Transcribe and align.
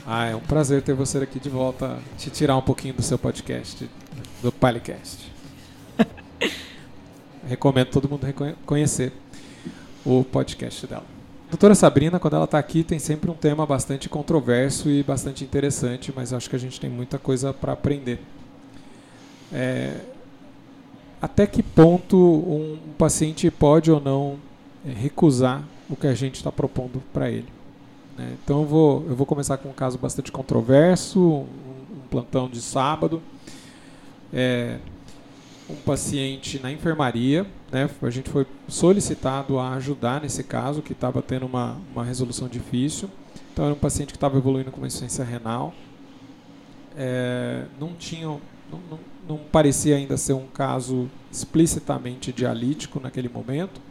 Ah, 0.05 0.27
é 0.27 0.35
um 0.35 0.39
prazer 0.39 0.81
ter 0.81 0.93
você 0.93 1.17
aqui 1.17 1.39
de 1.39 1.49
volta, 1.49 1.97
te 2.17 2.29
tirar 2.29 2.55
um 2.55 2.61
pouquinho 2.61 2.93
do 2.93 3.01
seu 3.01 3.17
podcast, 3.17 3.89
do 4.41 4.51
Palicast. 4.51 5.31
Recomendo 7.47 7.87
todo 7.87 8.07
mundo 8.07 8.25
conhecer 8.65 9.11
o 10.05 10.23
podcast 10.23 10.85
dela. 10.87 11.16
Doutora 11.49 11.73
Sabrina, 11.75 12.19
quando 12.19 12.35
ela 12.35 12.43
está 12.43 12.59
aqui, 12.59 12.83
tem 12.83 12.99
sempre 12.99 13.31
um 13.31 13.33
tema 13.33 13.65
bastante 13.65 14.09
controverso 14.09 14.89
e 14.89 15.01
bastante 15.01 15.45
interessante, 15.45 16.11
mas 16.13 16.33
acho 16.33 16.49
que 16.49 16.57
a 16.57 16.59
gente 16.59 16.77
tem 16.77 16.89
muita 16.89 17.17
coisa 17.17 17.53
para 17.53 17.71
aprender. 17.71 18.19
É, 19.53 19.95
até 21.21 21.47
que 21.47 21.63
ponto 21.63 22.17
um 22.17 22.77
paciente 22.97 23.49
pode 23.49 23.89
ou 23.89 24.01
não 24.01 24.37
é, 24.85 24.91
recusar 24.91 25.63
o 25.89 25.95
que 25.95 26.07
a 26.07 26.13
gente 26.13 26.35
está 26.35 26.51
propondo 26.51 27.01
para 27.13 27.31
ele? 27.31 27.47
Né? 28.17 28.35
Então 28.43 28.63
eu 28.63 28.67
vou, 28.67 29.05
eu 29.07 29.15
vou 29.15 29.25
começar 29.25 29.57
com 29.57 29.69
um 29.69 29.73
caso 29.73 29.97
bastante 29.97 30.33
controverso, 30.33 31.19
um, 31.21 31.45
um 31.95 32.07
plantão 32.11 32.49
de 32.49 32.59
sábado. 32.59 33.21
É, 34.33 34.79
um 35.69 35.75
paciente 35.75 36.59
na 36.59 36.71
enfermaria, 36.71 37.45
né? 37.71 37.89
A 38.01 38.09
gente 38.09 38.29
foi 38.29 38.45
solicitado 38.67 39.59
a 39.59 39.73
ajudar 39.73 40.21
nesse 40.21 40.43
caso, 40.43 40.81
que 40.81 40.93
estava 40.93 41.21
tendo 41.21 41.45
uma, 41.45 41.77
uma 41.93 42.03
resolução 42.03 42.47
difícil. 42.47 43.09
Então 43.51 43.65
era 43.65 43.73
um 43.73 43.77
paciente 43.77 44.09
que 44.09 44.17
estava 44.17 44.37
evoluindo 44.37 44.71
com 44.71 44.77
uma 44.77 44.87
insuficiência 44.87 45.25
renal. 45.25 45.73
É, 46.95 47.65
não 47.79 47.93
tinha, 47.93 48.27
não, 48.27 48.39
não, 48.89 48.99
não, 49.27 49.37
parecia 49.37 49.95
ainda 49.95 50.15
ser 50.15 50.33
um 50.33 50.47
caso 50.47 51.09
explicitamente 51.31 52.31
dialítico 52.31 52.99
naquele 52.99 53.29
momento. 53.29 53.81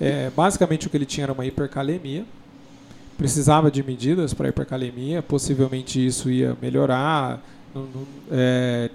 É, 0.00 0.30
basicamente 0.30 0.86
o 0.86 0.90
que 0.90 0.96
ele 0.96 1.06
tinha 1.06 1.24
era 1.24 1.32
uma 1.32 1.44
hipercalemia. 1.44 2.24
Precisava 3.18 3.70
de 3.70 3.82
medidas 3.82 4.34
para 4.34 4.48
hipercalemia, 4.48 5.22
possivelmente 5.22 6.04
isso 6.04 6.30
ia 6.30 6.56
melhorar. 6.60 7.40
Não, 7.74 7.86
é, 8.30 8.90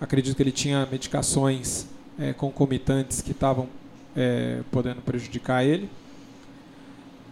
acredito 0.00 0.36
que 0.36 0.42
ele 0.42 0.52
tinha 0.52 0.86
medicações 0.90 1.86
é, 2.18 2.32
concomitantes 2.32 3.20
que 3.20 3.32
estavam 3.32 3.68
é, 4.16 4.60
podendo 4.70 5.00
prejudicar 5.00 5.64
ele. 5.64 5.88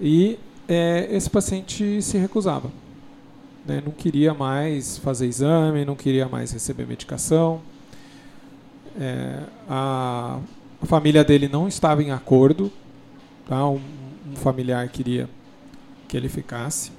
E 0.00 0.38
é, 0.68 1.08
esse 1.10 1.28
paciente 1.28 2.00
se 2.02 2.18
recusava. 2.18 2.70
Né? 3.66 3.82
Não 3.84 3.92
queria 3.92 4.32
mais 4.34 4.98
fazer 4.98 5.26
exame, 5.26 5.84
não 5.84 5.96
queria 5.96 6.28
mais 6.28 6.52
receber 6.52 6.86
medicação. 6.86 7.60
É, 8.98 9.42
a, 9.68 10.38
a, 10.80 10.86
família 10.86 11.24
dele 11.24 11.48
não 11.48 11.66
estava 11.66 12.02
em 12.02 12.10
acordo. 12.10 12.70
Tá? 13.48 13.68
Um, 13.68 13.80
um 14.30 14.36
familiar 14.36 14.88
queria 14.88 15.28
que 16.08 16.16
ele 16.16 16.28
ficasse. 16.28 16.92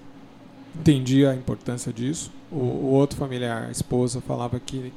Entendia 0.79 1.31
a 1.31 1.35
importância 1.35 1.91
disso. 1.93 2.31
O, 2.51 2.55
o 2.55 2.85
outro 2.91 3.17
familiar, 3.17 3.67
a 3.67 3.71
esposa, 3.71 4.21
falava 4.21 4.59
que 4.59 4.91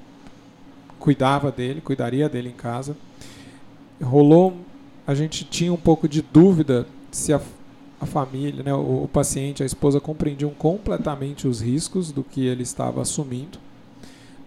cuidava 1.00 1.50
dele, 1.50 1.81
cuidaria 1.81 2.28
dele 2.28 2.50
em 2.50 2.53
casa. 2.53 2.97
Rolou, 4.00 4.56
a 5.06 5.15
gente 5.15 5.44
tinha 5.44 5.72
um 5.72 5.77
pouco 5.77 6.09
de 6.09 6.22
dúvida 6.22 6.87
se 7.11 7.33
a, 7.33 7.41
a 8.00 8.06
família, 8.06 8.62
né, 8.62 8.72
o, 8.72 9.05
o 9.05 9.10
paciente, 9.12 9.62
a 9.62 9.66
esposa 9.66 9.99
compreendiam 9.99 10.50
completamente 10.50 11.49
os 11.49 11.60
riscos 11.60 12.12
do 12.12 12.22
que 12.22 12.47
ele 12.47 12.62
estava 12.62 13.03
assumindo. 13.03 13.59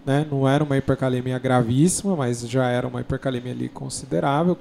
Né? 0.06 0.26
Não 0.30 0.48
era 0.48 0.62
uma 0.64 0.76
hipercalemia 0.76 1.38
gravíssima, 1.38 2.16
mas 2.16 2.48
já 2.48 2.68
era 2.68 2.86
uma 2.86 3.00
hipercalemia 3.00 3.52
ali 3.52 3.68
considerável 3.68 4.56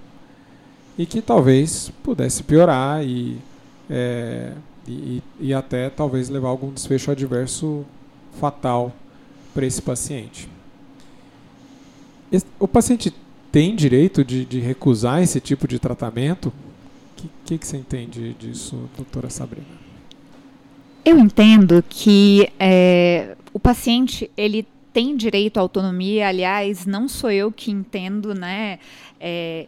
e 0.98 1.06
que 1.06 1.22
talvez 1.22 1.92
pudesse 2.04 2.44
piorar 2.44 3.04
e, 3.04 3.38
é, 3.90 4.54
e, 4.88 5.22
e 5.40 5.54
até 5.54 5.90
talvez 5.90 6.30
levar 6.30 6.50
algum 6.50 6.72
desfecho 6.72 7.12
adverso 7.12 7.86
fatal 8.40 8.92
para 9.54 9.66
esse 9.66 9.82
paciente. 9.82 10.50
O 12.60 12.68
paciente 12.68 13.14
tem 13.52 13.76
direito 13.76 14.24
de, 14.24 14.46
de 14.46 14.60
recusar 14.60 15.22
esse 15.22 15.40
tipo 15.40 15.68
de 15.68 15.78
tratamento? 15.78 16.48
O 16.48 16.54
que, 17.16 17.30
que, 17.46 17.58
que, 17.60 17.68
você 17.68 17.78
entende 17.78 18.34
disso, 18.34 18.90
doutora 18.98 19.30
Sabrina? 19.30 19.68
Eu 21.06 21.20
entendo 21.20 21.84
que 21.88 22.50
é, 22.60 23.36
o 23.54 23.60
paciente 23.60 24.32
ele 24.36 24.66
tem 24.92 25.18
direito 25.18 25.58
à 25.58 25.62
autonomia. 25.62 26.28
Aliás, 26.28 26.86
não 26.86 27.08
sou 27.08 27.30
eu 27.30 27.52
que 27.52 27.72
entendo, 27.72 28.34
né? 28.34 28.80
É, 29.20 29.68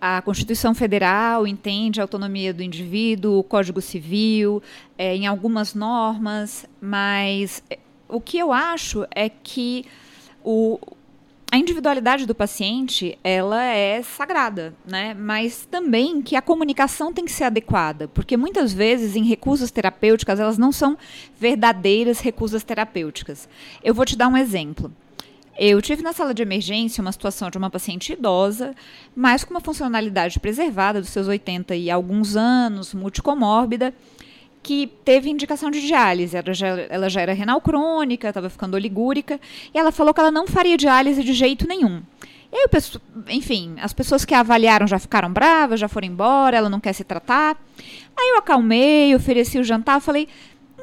a 0.00 0.20
Constituição 0.22 0.74
Federal 0.74 1.46
entende 1.46 2.00
a 2.00 2.04
autonomia 2.04 2.52
do 2.52 2.62
indivíduo, 2.62 3.38
o 3.38 3.42
Código 3.42 3.80
Civil, 3.80 4.62
é, 4.98 5.16
em 5.16 5.26
algumas 5.26 5.74
normas, 5.74 6.66
mas 6.80 7.62
é, 7.70 7.78
o 8.08 8.20
que 8.20 8.38
eu 8.38 8.52
acho 8.52 9.06
é 9.14 9.28
que 9.28 9.84
o, 10.44 10.78
a 11.56 11.58
individualidade 11.58 12.26
do 12.26 12.34
paciente 12.34 13.18
ela 13.24 13.64
é 13.64 14.02
sagrada, 14.02 14.74
né? 14.86 15.14
Mas 15.14 15.66
também 15.70 16.20
que 16.20 16.36
a 16.36 16.42
comunicação 16.42 17.14
tem 17.14 17.24
que 17.24 17.32
ser 17.32 17.44
adequada, 17.44 18.08
porque 18.08 18.36
muitas 18.36 18.74
vezes 18.74 19.16
em 19.16 19.24
recusas 19.24 19.70
terapêuticas 19.70 20.38
elas 20.38 20.58
não 20.58 20.70
são 20.70 20.98
verdadeiras 21.40 22.20
recusas 22.20 22.62
terapêuticas. 22.62 23.48
Eu 23.82 23.94
vou 23.94 24.04
te 24.04 24.16
dar 24.16 24.28
um 24.28 24.36
exemplo. 24.36 24.92
Eu 25.58 25.80
tive 25.80 26.02
na 26.02 26.12
sala 26.12 26.34
de 26.34 26.42
emergência 26.42 27.00
uma 27.00 27.10
situação 27.10 27.48
de 27.48 27.56
uma 27.56 27.70
paciente 27.70 28.12
idosa, 28.12 28.74
mas 29.14 29.42
com 29.42 29.54
uma 29.54 29.60
funcionalidade 29.60 30.38
preservada 30.38 31.00
dos 31.00 31.08
seus 31.08 31.26
80 31.26 31.74
e 31.74 31.90
alguns 31.90 32.36
anos, 32.36 32.92
multicomórbida, 32.92 33.94
que 34.66 34.88
teve 35.04 35.30
indicação 35.30 35.70
de 35.70 35.80
diálise. 35.80 36.36
Ela 36.36 36.52
já, 36.52 36.66
ela 36.66 37.08
já 37.08 37.20
era 37.20 37.32
renal 37.32 37.60
crônica, 37.60 38.26
estava 38.26 38.50
ficando 38.50 38.74
oligúrica, 38.74 39.40
e 39.72 39.78
ela 39.78 39.92
falou 39.92 40.12
que 40.12 40.18
ela 40.18 40.32
não 40.32 40.44
faria 40.48 40.76
diálise 40.76 41.22
de 41.22 41.32
jeito 41.32 41.68
nenhum. 41.68 42.02
E 42.52 42.56
aí, 42.56 42.68
enfim, 43.28 43.76
as 43.80 43.92
pessoas 43.92 44.24
que 44.24 44.34
a 44.34 44.40
avaliaram 44.40 44.84
já 44.84 44.98
ficaram 44.98 45.32
bravas, 45.32 45.78
já 45.78 45.86
foram 45.86 46.08
embora, 46.08 46.56
ela 46.56 46.68
não 46.68 46.80
quer 46.80 46.92
se 46.94 47.04
tratar. 47.04 47.56
Aí 48.16 48.30
eu 48.30 48.38
acalmei, 48.38 49.14
ofereci 49.14 49.56
o 49.56 49.62
jantar, 49.62 50.00
falei, 50.00 50.26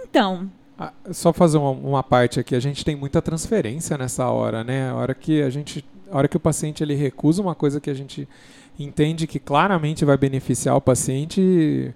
então, 0.02 0.50
ah, 0.80 0.94
só 1.12 1.34
fazer 1.34 1.58
uma, 1.58 1.72
uma, 1.72 2.04
parte 2.04 2.40
aqui, 2.40 2.56
a 2.56 2.62
gente 2.62 2.86
tem 2.86 2.96
muita 2.96 3.22
transferência 3.22 3.98
nessa 3.98 4.30
hora, 4.30 4.64
né? 4.64 4.92
A 4.92 4.96
hora 4.96 5.14
que 5.14 5.42
a 5.42 5.50
gente, 5.50 5.84
a 6.10 6.18
hora 6.18 6.30
que 6.30 6.38
o 6.38 6.40
paciente 6.40 6.82
ele 6.82 6.96
recusa 6.96 7.42
uma 7.42 7.54
coisa 7.54 7.82
que 7.82 7.90
a 7.90 7.94
gente 7.94 8.30
entende 8.80 9.28
que 9.28 9.40
claramente 9.40 10.06
vai 10.06 10.16
beneficiar 10.16 10.78
o 10.78 10.82
paciente, 10.82 11.94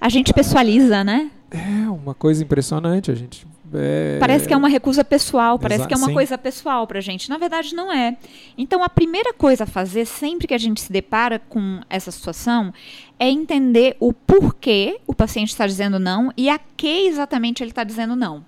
a 0.00 0.08
gente 0.08 0.32
pessoaliza, 0.32 1.02
né? 1.02 1.30
É 1.50 1.88
uma 1.90 2.14
coisa 2.14 2.42
impressionante. 2.42 3.10
A 3.10 3.14
gente 3.14 3.46
é... 3.74 4.16
Parece 4.18 4.46
que 4.46 4.54
é 4.54 4.56
uma 4.56 4.68
recusa 4.68 5.04
pessoal, 5.04 5.58
parece 5.58 5.82
Exa 5.82 5.88
que 5.88 5.94
é 5.94 5.96
uma 5.96 6.06
sim. 6.06 6.14
coisa 6.14 6.38
pessoal 6.38 6.86
para 6.86 6.98
a 6.98 7.02
gente. 7.02 7.28
Na 7.28 7.38
verdade, 7.38 7.74
não 7.74 7.92
é. 7.92 8.16
Então, 8.56 8.82
a 8.82 8.88
primeira 8.88 9.32
coisa 9.32 9.64
a 9.64 9.66
fazer, 9.66 10.06
sempre 10.06 10.46
que 10.46 10.54
a 10.54 10.58
gente 10.58 10.80
se 10.80 10.92
depara 10.92 11.38
com 11.38 11.80
essa 11.88 12.10
situação, 12.10 12.72
é 13.18 13.28
entender 13.28 13.96
o 14.00 14.12
porquê 14.12 15.00
o 15.06 15.14
paciente 15.14 15.50
está 15.50 15.66
dizendo 15.66 15.98
não 15.98 16.32
e 16.36 16.48
a 16.48 16.58
que 16.58 17.06
exatamente 17.06 17.62
ele 17.62 17.70
está 17.70 17.84
dizendo 17.84 18.16
não. 18.16 18.44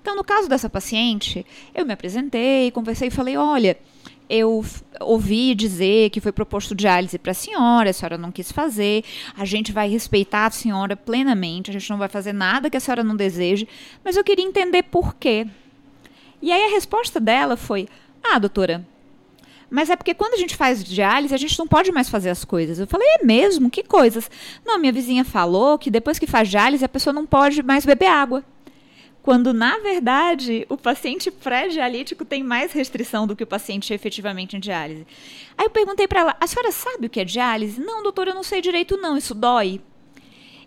Então, 0.00 0.16
no 0.16 0.24
caso 0.24 0.48
dessa 0.48 0.68
paciente, 0.68 1.44
eu 1.74 1.84
me 1.84 1.92
apresentei, 1.92 2.70
conversei 2.70 3.08
e 3.08 3.10
falei: 3.10 3.36
olha, 3.36 3.76
eu 4.30 4.64
ouvi 5.00 5.56
dizer 5.56 6.08
que 6.10 6.20
foi 6.20 6.30
proposto 6.30 6.72
diálise 6.72 7.18
para 7.18 7.32
a 7.32 7.34
senhora, 7.34 7.90
a 7.90 7.92
senhora 7.92 8.16
não 8.16 8.30
quis 8.30 8.52
fazer, 8.52 9.02
a 9.36 9.44
gente 9.44 9.72
vai 9.72 9.88
respeitar 9.88 10.46
a 10.46 10.50
senhora 10.50 10.96
plenamente, 10.96 11.68
a 11.68 11.72
gente 11.72 11.90
não 11.90 11.98
vai 11.98 12.08
fazer 12.08 12.32
nada 12.32 12.70
que 12.70 12.76
a 12.76 12.80
senhora 12.80 13.02
não 13.02 13.16
deseje, 13.16 13.66
mas 14.04 14.16
eu 14.16 14.22
queria 14.22 14.44
entender 14.44 14.84
por 14.84 15.16
quê. 15.16 15.48
E 16.40 16.52
aí 16.52 16.62
a 16.62 16.70
resposta 16.70 17.18
dela 17.18 17.56
foi: 17.56 17.88
Ah, 18.22 18.38
doutora, 18.38 18.86
Mas 19.68 19.90
é 19.90 19.96
porque 19.96 20.14
quando 20.14 20.34
a 20.34 20.38
gente 20.38 20.54
faz 20.54 20.84
diálise, 20.84 21.34
a 21.34 21.38
gente 21.38 21.58
não 21.58 21.66
pode 21.66 21.90
mais 21.90 22.08
fazer 22.08 22.30
as 22.30 22.44
coisas. 22.44 22.78
Eu 22.78 22.86
falei, 22.86 23.06
é 23.20 23.24
mesmo? 23.24 23.68
Que 23.68 23.82
coisas? 23.82 24.30
Não, 24.64 24.78
minha 24.78 24.92
vizinha 24.92 25.24
falou 25.24 25.76
que 25.76 25.90
depois 25.90 26.18
que 26.18 26.26
faz 26.26 26.48
diálise, 26.48 26.84
a 26.84 26.88
pessoa 26.88 27.12
não 27.12 27.26
pode 27.26 27.62
mais 27.62 27.84
beber 27.84 28.06
água. 28.06 28.44
Quando, 29.30 29.54
na 29.54 29.78
verdade, 29.78 30.66
o 30.68 30.76
paciente 30.76 31.30
pré-dialítico 31.30 32.24
tem 32.24 32.42
mais 32.42 32.72
restrição 32.72 33.28
do 33.28 33.36
que 33.36 33.44
o 33.44 33.46
paciente 33.46 33.94
efetivamente 33.94 34.56
em 34.56 34.58
diálise. 34.58 35.06
Aí 35.56 35.66
eu 35.66 35.70
perguntei 35.70 36.08
para 36.08 36.20
ela, 36.22 36.36
a 36.40 36.48
senhora 36.48 36.72
sabe 36.72 37.06
o 37.06 37.08
que 37.08 37.20
é 37.20 37.24
diálise? 37.24 37.80
Não, 37.80 38.02
doutor, 38.02 38.26
eu 38.26 38.34
não 38.34 38.42
sei 38.42 38.60
direito 38.60 38.96
não, 38.96 39.16
isso 39.16 39.32
dói. 39.32 39.80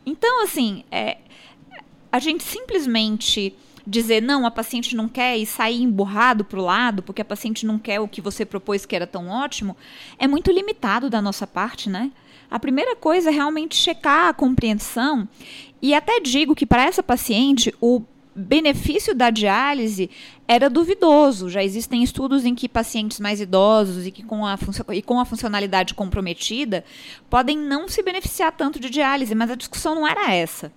Então, 0.06 0.42
assim, 0.46 0.86
é, 0.90 1.18
a 2.10 2.20
gente 2.20 2.42
simplesmente 2.42 3.54
dizer 3.86 4.22
não, 4.22 4.46
a 4.46 4.50
paciente 4.50 4.96
não 4.96 5.10
quer 5.10 5.38
e 5.38 5.46
sair 5.46 5.82
emburrado 5.82 6.46
para 6.46 6.58
o 6.58 6.64
lado 6.64 7.04
porque 7.04 7.22
a 7.22 7.26
paciente 7.26 7.66
não 7.66 7.78
quer 7.78 8.00
o 8.00 8.08
que 8.08 8.22
você 8.22 8.46
propôs 8.46 8.86
que 8.86 8.96
era 8.96 9.06
tão 9.06 9.28
ótimo, 9.28 9.76
é 10.18 10.26
muito 10.26 10.50
limitado 10.50 11.10
da 11.10 11.22
nossa 11.22 11.46
parte, 11.46 11.90
né? 11.90 12.14
A 12.50 12.58
primeira 12.58 12.96
coisa 12.96 13.30
é 13.30 13.34
realmente 13.34 13.76
checar 13.76 14.30
a 14.30 14.34
compreensão 14.34 15.28
e 15.82 15.94
até 15.94 16.22
digo 16.22 16.56
que 16.56 16.66
para 16.66 16.86
essa 16.86 17.04
paciente 17.04 17.76
o 17.82 18.02
benefício 18.36 19.14
da 19.14 19.30
diálise 19.30 20.10
era 20.48 20.70
duvidoso. 20.70 21.50
Já 21.50 21.64
existem 21.64 22.04
estudos 22.04 22.46
em 22.46 22.56
que 22.56 22.68
pacientes 22.68 23.20
mais 23.20 23.40
idosos 23.40 24.06
e 24.06 24.12
que 24.12 24.24
com 24.24 24.46
a, 24.46 24.58
e 24.94 25.02
com 25.02 25.20
a 25.20 25.26
funcionalidade 25.26 25.94
comprometida 25.94 26.84
podem 27.30 27.58
não 27.58 27.88
se 27.88 28.02
beneficiar 28.02 28.52
tanto 28.52 28.80
de 28.80 28.90
diálise, 28.90 29.36
mas 29.36 29.52
a 29.52 29.56
discussão 29.56 29.96
não 29.96 30.08
era 30.08 30.34
essa. 30.34 30.72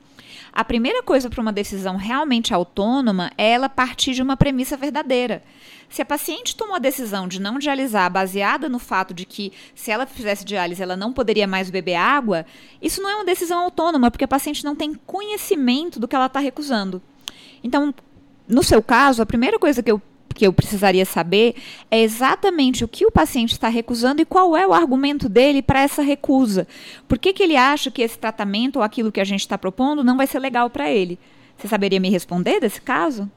A 0.53 0.65
primeira 0.65 1.03
coisa 1.03 1.29
para 1.29 1.43
uma 1.43 1.53
decisão 1.53 1.97
realmente 1.97 2.55
autônoma 2.55 3.31
é 3.37 3.51
ela 3.51 3.69
partir 3.69 4.15
de 4.15 4.23
uma 4.23 4.39
premissa 4.39 4.75
verdadeira. 4.75 5.43
Se 5.89 6.01
a 6.01 6.05
paciente 6.07 6.57
tomou 6.57 6.75
a 6.75 6.81
decisão 6.81 7.29
de 7.29 7.41
não 7.41 7.59
dialisar 7.59 8.11
baseada 8.11 8.69
no 8.69 8.79
fato 8.79 9.13
de 9.13 9.27
que 9.27 9.53
se 9.75 9.91
ela 9.91 10.07
fizesse 10.07 10.45
diálise 10.45 10.83
ela 10.83 10.97
não 10.97 11.13
poderia 11.13 11.47
mais 11.47 11.69
beber 11.69 11.97
água, 11.97 12.47
isso 12.81 13.03
não 13.03 13.11
é 13.11 13.15
uma 13.17 13.25
decisão 13.25 13.61
autônoma, 13.61 14.11
porque 14.11 14.25
a 14.25 14.29
paciente 14.29 14.65
não 14.65 14.75
tem 14.75 14.95
conhecimento 14.95 16.01
do 16.01 16.09
que 16.09 16.17
ela 16.17 16.27
está 16.27 16.41
recusando. 16.41 17.03
Então, 17.67 17.93
no 18.49 18.63
seu 18.63 18.81
caso, 18.81 19.21
a 19.21 19.27
primeira 19.27 19.59
coisa 19.59 19.83
que 19.83 19.91
eu 19.91 20.01
que 20.35 20.47
eu 20.47 20.53
precisaria 20.53 21.07
saber 21.07 21.55
é 21.91 22.03
exatamente 22.03 22.85
o 22.85 22.89
que 22.89 23.07
o 23.07 23.11
paciente 23.11 23.53
está 23.53 23.69
recusando 23.69 24.21
e 24.21 24.27
qual 24.27 24.55
é 24.55 24.67
o 24.67 24.75
argumento 24.75 25.31
dele 25.31 25.63
para 25.63 25.81
essa 25.81 26.03
recusa. 26.03 26.69
Por 27.09 27.19
que, 27.19 27.33
que 27.33 27.43
ele 27.43 27.57
acha 27.57 27.91
que 27.91 28.03
esse 28.03 28.19
tratamento 28.19 28.77
ou 28.77 28.83
aquilo 28.83 29.11
que 29.11 29.21
a 29.21 29.25
gente 29.25 29.41
está 29.41 29.57
propondo 29.57 30.05
não 30.05 30.15
vai 30.15 30.27
ser 30.27 30.39
legal 30.39 30.69
para 30.69 30.91
ele? 30.91 31.19
Você 31.57 31.67
saberia 31.67 31.99
me 31.99 32.11
responder 32.11 32.61
desse 32.61 32.83
caso? 32.83 33.31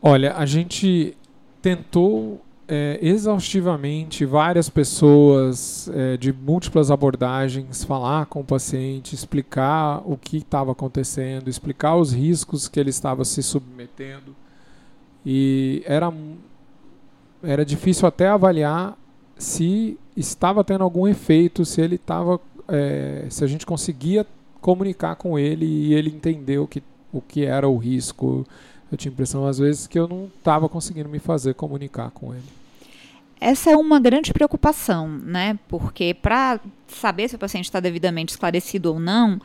Olha, 0.00 0.34
a 0.36 0.46
gente 0.46 1.16
tentou 1.60 2.40
é, 2.68 2.98
exaustivamente 3.00 4.24
várias 4.24 4.68
pessoas 4.68 5.88
é, 5.94 6.16
de 6.16 6.32
múltiplas 6.32 6.90
abordagens 6.90 7.84
falar 7.84 8.26
com 8.26 8.40
o 8.40 8.44
paciente, 8.44 9.14
explicar 9.14 10.02
o 10.04 10.16
que 10.16 10.38
estava 10.38 10.72
acontecendo, 10.72 11.48
explicar 11.48 11.96
os 11.96 12.12
riscos 12.12 12.68
que 12.68 12.80
ele 12.80 12.90
estava 12.90 13.24
se 13.24 13.42
submetendo 13.42 14.34
e 15.28 15.82
era, 15.84 16.14
era 17.42 17.64
difícil 17.64 18.06
até 18.06 18.28
avaliar 18.28 18.96
se 19.36 19.98
estava 20.16 20.62
tendo 20.62 20.84
algum 20.84 21.08
efeito, 21.08 21.64
se 21.64 21.80
ele 21.80 21.96
estava. 21.96 22.40
É, 22.68 23.26
se 23.28 23.42
a 23.42 23.46
gente 23.48 23.66
conseguia 23.66 24.24
comunicar 24.60 25.16
com 25.16 25.36
ele 25.36 25.66
e 25.66 25.94
ele 25.94 26.10
entendeu 26.10 26.62
o 26.62 26.68
que, 26.68 26.80
o 27.12 27.20
que 27.20 27.44
era 27.44 27.68
o 27.68 27.76
risco. 27.76 28.46
Eu 28.90 28.96
tinha 28.96 29.10
a 29.10 29.14
impressão, 29.14 29.46
às 29.46 29.58
vezes, 29.58 29.86
que 29.86 29.98
eu 29.98 30.06
não 30.06 30.30
estava 30.38 30.68
conseguindo 30.68 31.08
me 31.08 31.18
fazer 31.18 31.54
comunicar 31.54 32.10
com 32.10 32.32
ele. 32.32 32.44
Essa 33.40 33.70
é 33.70 33.76
uma 33.76 34.00
grande 34.00 34.32
preocupação, 34.32 35.08
né? 35.08 35.58
Porque 35.68 36.14
para 36.14 36.58
saber 36.88 37.28
se 37.28 37.36
o 37.36 37.38
paciente 37.38 37.66
está 37.66 37.80
devidamente 37.80 38.32
esclarecido 38.32 38.92
ou 38.92 38.98
não, 38.98 39.40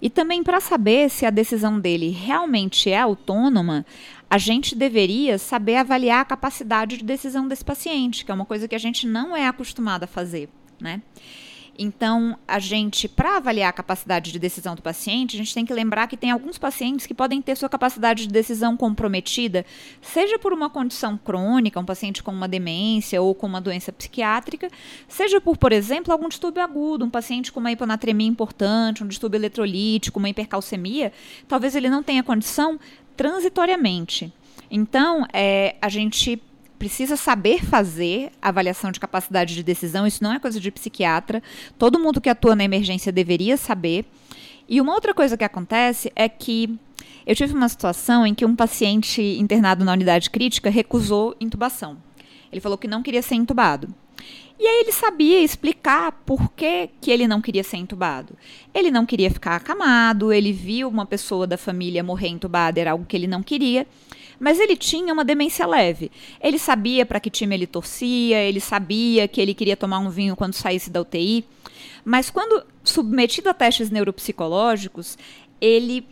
e 0.00 0.08
também 0.08 0.42
para 0.42 0.60
saber 0.60 1.10
se 1.10 1.26
a 1.26 1.30
decisão 1.30 1.78
dele 1.78 2.08
realmente 2.08 2.90
é 2.90 3.00
autônoma, 3.00 3.84
a 4.30 4.38
gente 4.38 4.74
deveria 4.74 5.38
saber 5.38 5.76
avaliar 5.76 6.20
a 6.20 6.24
capacidade 6.24 6.96
de 6.96 7.04
decisão 7.04 7.46
desse 7.46 7.64
paciente, 7.64 8.24
que 8.24 8.30
é 8.30 8.34
uma 8.34 8.46
coisa 8.46 8.66
que 8.66 8.74
a 8.74 8.78
gente 8.78 9.06
não 9.06 9.36
é 9.36 9.46
acostumado 9.46 10.04
a 10.04 10.08
fazer, 10.08 10.48
né? 10.80 11.02
Então, 11.78 12.38
a 12.46 12.58
gente, 12.58 13.08
para 13.08 13.36
avaliar 13.36 13.70
a 13.70 13.72
capacidade 13.72 14.30
de 14.30 14.38
decisão 14.38 14.74
do 14.74 14.82
paciente, 14.82 15.34
a 15.34 15.38
gente 15.38 15.52
tem 15.52 15.66
que 15.66 15.72
lembrar 15.72 16.06
que 16.06 16.16
tem 16.16 16.30
alguns 16.30 16.56
pacientes 16.56 17.06
que 17.06 17.14
podem 17.14 17.42
ter 17.42 17.56
sua 17.56 17.68
capacidade 17.68 18.26
de 18.26 18.32
decisão 18.32 18.76
comprometida, 18.76 19.66
seja 20.00 20.38
por 20.38 20.52
uma 20.52 20.70
condição 20.70 21.18
crônica, 21.18 21.80
um 21.80 21.84
paciente 21.84 22.22
com 22.22 22.30
uma 22.30 22.46
demência 22.46 23.20
ou 23.20 23.34
com 23.34 23.46
uma 23.46 23.60
doença 23.60 23.92
psiquiátrica, 23.92 24.70
seja 25.08 25.40
por, 25.40 25.56
por 25.56 25.72
exemplo, 25.72 26.12
algum 26.12 26.28
distúrbio 26.28 26.62
agudo, 26.62 27.04
um 27.04 27.10
paciente 27.10 27.50
com 27.50 27.58
uma 27.58 27.72
hiponatremia 27.72 28.28
importante, 28.28 29.02
um 29.02 29.08
distúrbio 29.08 29.38
eletrolítico, 29.38 30.18
uma 30.18 30.28
hipercalcemia, 30.28 31.12
talvez 31.48 31.74
ele 31.74 31.88
não 31.88 32.02
tenha 32.02 32.22
condição 32.22 32.78
transitoriamente. 33.16 34.32
Então, 34.70 35.26
é, 35.32 35.76
a 35.80 35.88
gente 35.88 36.40
precisa 36.78 37.16
saber 37.16 37.64
fazer 37.64 38.30
avaliação 38.40 38.90
de 38.90 39.00
capacidade 39.00 39.54
de 39.54 39.62
decisão, 39.62 40.06
isso 40.06 40.22
não 40.22 40.32
é 40.32 40.38
coisa 40.38 40.60
de 40.60 40.70
psiquiatra. 40.70 41.42
Todo 41.78 41.98
mundo 41.98 42.20
que 42.20 42.28
atua 42.28 42.54
na 42.54 42.64
emergência 42.64 43.12
deveria 43.12 43.56
saber. 43.56 44.04
E 44.68 44.80
uma 44.80 44.94
outra 44.94 45.12
coisa 45.12 45.36
que 45.36 45.44
acontece 45.44 46.12
é 46.16 46.28
que 46.28 46.78
eu 47.26 47.34
tive 47.34 47.54
uma 47.54 47.68
situação 47.68 48.26
em 48.26 48.34
que 48.34 48.44
um 48.44 48.54
paciente 48.54 49.22
internado 49.22 49.84
na 49.84 49.92
unidade 49.92 50.30
crítica 50.30 50.70
recusou 50.70 51.34
intubação. 51.40 51.96
Ele 52.52 52.60
falou 52.60 52.78
que 52.78 52.88
não 52.88 53.02
queria 53.02 53.22
ser 53.22 53.34
intubado. 53.34 53.94
E 54.58 54.66
aí 54.66 54.82
ele 54.82 54.92
sabia 54.92 55.40
explicar 55.40 56.12
por 56.24 56.50
que, 56.52 56.88
que 57.00 57.10
ele 57.10 57.26
não 57.26 57.40
queria 57.40 57.64
ser 57.64 57.76
entubado. 57.78 58.36
Ele 58.72 58.90
não 58.90 59.04
queria 59.04 59.30
ficar 59.30 59.56
acamado, 59.56 60.32
ele 60.32 60.52
viu 60.52 60.88
uma 60.88 61.04
pessoa 61.04 61.46
da 61.46 61.58
família 61.58 62.04
morrer 62.04 62.28
entubada, 62.28 62.80
era 62.80 62.92
algo 62.92 63.04
que 63.04 63.16
ele 63.16 63.26
não 63.26 63.42
queria. 63.42 63.86
Mas 64.44 64.60
ele 64.60 64.76
tinha 64.76 65.10
uma 65.10 65.24
demência 65.24 65.66
leve. 65.66 66.10
Ele 66.38 66.58
sabia 66.58 67.06
para 67.06 67.18
que 67.18 67.30
time 67.30 67.54
ele 67.54 67.66
torcia, 67.66 68.42
ele 68.42 68.60
sabia 68.60 69.26
que 69.26 69.40
ele 69.40 69.54
queria 69.54 69.74
tomar 69.74 70.00
um 70.00 70.10
vinho 70.10 70.36
quando 70.36 70.52
saísse 70.52 70.90
da 70.90 71.00
UTI. 71.00 71.46
Mas 72.04 72.28
quando 72.28 72.62
submetido 72.82 73.48
a 73.48 73.54
testes 73.54 73.88
neuropsicológicos, 73.88 75.16
ele 75.58 76.06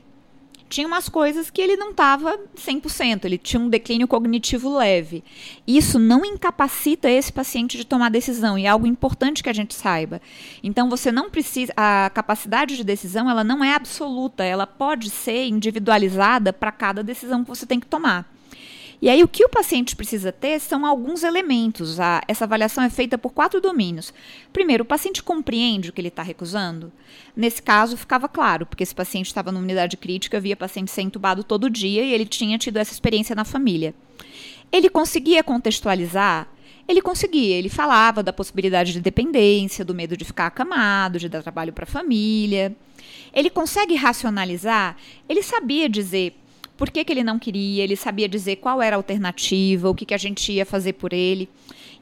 tinha 0.72 0.86
umas 0.86 1.06
coisas 1.06 1.50
que 1.50 1.60
ele 1.60 1.76
não 1.76 1.90
estava 1.90 2.38
100%, 2.56 3.26
ele 3.26 3.36
tinha 3.36 3.60
um 3.60 3.68
declínio 3.68 4.08
cognitivo 4.08 4.74
leve. 4.74 5.22
Isso 5.66 5.98
não 5.98 6.24
incapacita 6.24 7.10
esse 7.10 7.30
paciente 7.30 7.76
de 7.76 7.84
tomar 7.84 8.10
decisão 8.10 8.58
e 8.58 8.64
é 8.64 8.68
algo 8.68 8.86
importante 8.86 9.42
que 9.42 9.50
a 9.50 9.52
gente 9.52 9.74
saiba. 9.74 10.18
Então 10.62 10.88
você 10.88 11.12
não 11.12 11.28
precisa 11.28 11.74
a 11.76 12.10
capacidade 12.14 12.74
de 12.74 12.84
decisão, 12.84 13.28
ela 13.28 13.44
não 13.44 13.62
é 13.62 13.74
absoluta, 13.74 14.44
ela 14.44 14.66
pode 14.66 15.10
ser 15.10 15.44
individualizada 15.44 16.54
para 16.54 16.72
cada 16.72 17.02
decisão 17.02 17.44
que 17.44 17.50
você 17.50 17.66
tem 17.66 17.78
que 17.78 17.86
tomar. 17.86 18.31
E 19.02 19.10
aí, 19.10 19.20
o 19.20 19.26
que 19.26 19.44
o 19.44 19.48
paciente 19.48 19.96
precisa 19.96 20.30
ter 20.30 20.60
são 20.60 20.86
alguns 20.86 21.24
elementos. 21.24 21.98
A, 21.98 22.22
essa 22.28 22.44
avaliação 22.44 22.84
é 22.84 22.88
feita 22.88 23.18
por 23.18 23.32
quatro 23.32 23.60
domínios. 23.60 24.14
Primeiro, 24.52 24.84
o 24.84 24.86
paciente 24.86 25.20
compreende 25.20 25.90
o 25.90 25.92
que 25.92 26.00
ele 26.00 26.06
está 26.06 26.22
recusando? 26.22 26.92
Nesse 27.34 27.60
caso, 27.60 27.96
ficava 27.96 28.28
claro, 28.28 28.64
porque 28.64 28.84
esse 28.84 28.94
paciente 28.94 29.26
estava 29.26 29.50
numa 29.50 29.64
unidade 29.64 29.96
crítica, 29.96 30.38
via 30.38 30.56
paciente 30.56 30.92
ser 30.92 31.02
entubado 31.02 31.42
todo 31.42 31.68
dia 31.68 32.04
e 32.04 32.12
ele 32.12 32.24
tinha 32.24 32.56
tido 32.56 32.76
essa 32.76 32.92
experiência 32.92 33.34
na 33.34 33.44
família. 33.44 33.92
Ele 34.70 34.88
conseguia 34.88 35.42
contextualizar? 35.42 36.46
Ele 36.86 37.02
conseguia, 37.02 37.56
ele 37.56 37.68
falava 37.68 38.22
da 38.22 38.32
possibilidade 38.32 38.92
de 38.92 39.00
dependência, 39.00 39.84
do 39.84 39.96
medo 39.96 40.16
de 40.16 40.24
ficar 40.24 40.46
acamado, 40.46 41.18
de 41.18 41.28
dar 41.28 41.42
trabalho 41.42 41.72
para 41.72 41.84
a 41.84 41.88
família. 41.88 42.72
Ele 43.34 43.50
consegue 43.50 43.96
racionalizar? 43.96 44.96
Ele 45.28 45.42
sabia 45.42 45.88
dizer 45.88 46.36
por 46.76 46.90
que, 46.90 47.04
que 47.04 47.12
ele 47.12 47.22
não 47.22 47.38
queria, 47.38 47.84
ele 47.84 47.96
sabia 47.96 48.28
dizer 48.28 48.56
qual 48.56 48.80
era 48.80 48.96
a 48.96 48.98
alternativa, 48.98 49.88
o 49.88 49.94
que, 49.94 50.06
que 50.06 50.14
a 50.14 50.18
gente 50.18 50.52
ia 50.52 50.66
fazer 50.66 50.94
por 50.94 51.12
ele. 51.12 51.48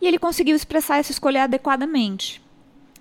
E 0.01 0.07
ele 0.07 0.19
conseguiu 0.19 0.57
expressar 0.57 0.99
essa 0.99 1.13
escolha 1.13 1.45
adequadamente. 1.45 2.41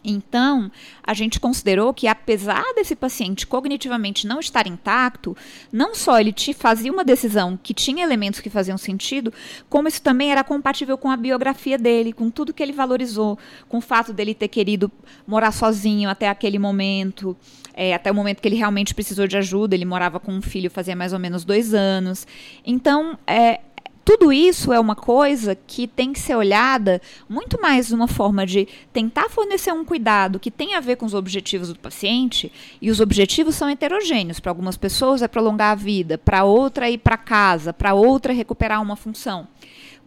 Então, 0.04 0.72
a 1.04 1.14
gente 1.14 1.40
considerou 1.40 1.94
que, 1.94 2.08
apesar 2.08 2.64
desse 2.76 2.96
paciente 2.96 3.46
cognitivamente 3.46 4.26
não 4.26 4.40
estar 4.40 4.66
intacto, 4.68 5.36
não 5.72 5.94
só 5.94 6.20
ele 6.20 6.32
te 6.32 6.54
fazia 6.54 6.92
uma 6.92 7.04
decisão 7.04 7.60
que 7.62 7.74
tinha 7.74 8.04
elementos 8.04 8.40
que 8.40 8.50
faziam 8.50 8.78
sentido, 8.78 9.34
como 9.70 9.88
isso 9.88 10.02
também 10.02 10.32
era 10.32 10.44
compatível 10.44 10.98
com 10.98 11.10
a 11.12 11.18
biografia 11.18 11.78
dele, 11.78 12.14
com 12.14 12.30
tudo 12.30 12.54
que 12.54 12.64
ele 12.64 12.72
valorizou, 12.72 13.38
com 13.68 13.78
o 13.78 13.82
fato 13.82 14.14
dele 14.14 14.34
ter 14.34 14.48
querido 14.48 14.92
morar 15.28 15.52
sozinho 15.52 16.10
até 16.10 16.30
aquele 16.30 16.58
momento, 16.58 17.36
é, 17.74 17.94
até 17.94 18.12
o 18.12 18.16
momento 18.16 18.42
que 18.42 18.48
ele 18.48 18.56
realmente 18.56 18.94
precisou 18.94 19.28
de 19.28 19.38
ajuda. 19.38 19.76
Ele 19.76 19.86
morava 19.86 20.20
com 20.20 20.34
um 20.34 20.42
filho 20.42 20.70
fazia 20.70 20.96
mais 20.96 21.14
ou 21.14 21.20
menos 21.20 21.44
dois 21.44 21.74
anos. 21.74 22.26
Então, 22.66 23.18
é, 23.26 23.62
tudo 24.10 24.34
isso 24.34 24.74
é 24.74 24.80
uma 24.80 24.96
coisa 24.96 25.54
que 25.54 25.86
tem 25.86 26.12
que 26.12 26.20
ser 26.20 26.36
olhada 26.36 27.00
muito 27.30 27.62
mais 27.62 27.90
de 27.90 27.94
uma 27.94 28.08
forma 28.08 28.44
de 28.44 28.68
tentar 28.92 29.30
fornecer 29.30 29.72
um 29.72 29.86
cuidado 29.86 30.40
que 30.40 30.50
tem 30.50 30.74
a 30.74 30.80
ver 30.80 30.96
com 30.96 31.06
os 31.06 31.14
objetivos 31.14 31.68
do 31.68 31.78
paciente, 31.78 32.52
e 32.82 32.90
os 32.90 33.00
objetivos 33.00 33.54
são 33.54 33.70
heterogêneos. 33.70 34.40
Para 34.40 34.50
algumas 34.50 34.76
pessoas 34.76 35.22
é 35.22 35.28
prolongar 35.28 35.74
a 35.74 35.76
vida, 35.76 36.18
para 36.18 36.44
outra 36.44 36.88
é 36.88 36.94
ir 36.94 36.98
para 36.98 37.18
casa, 37.18 37.72
para 37.72 37.94
outra 37.94 38.34
é 38.34 38.36
recuperar 38.36 38.82
uma 38.82 38.96
função. 38.96 39.48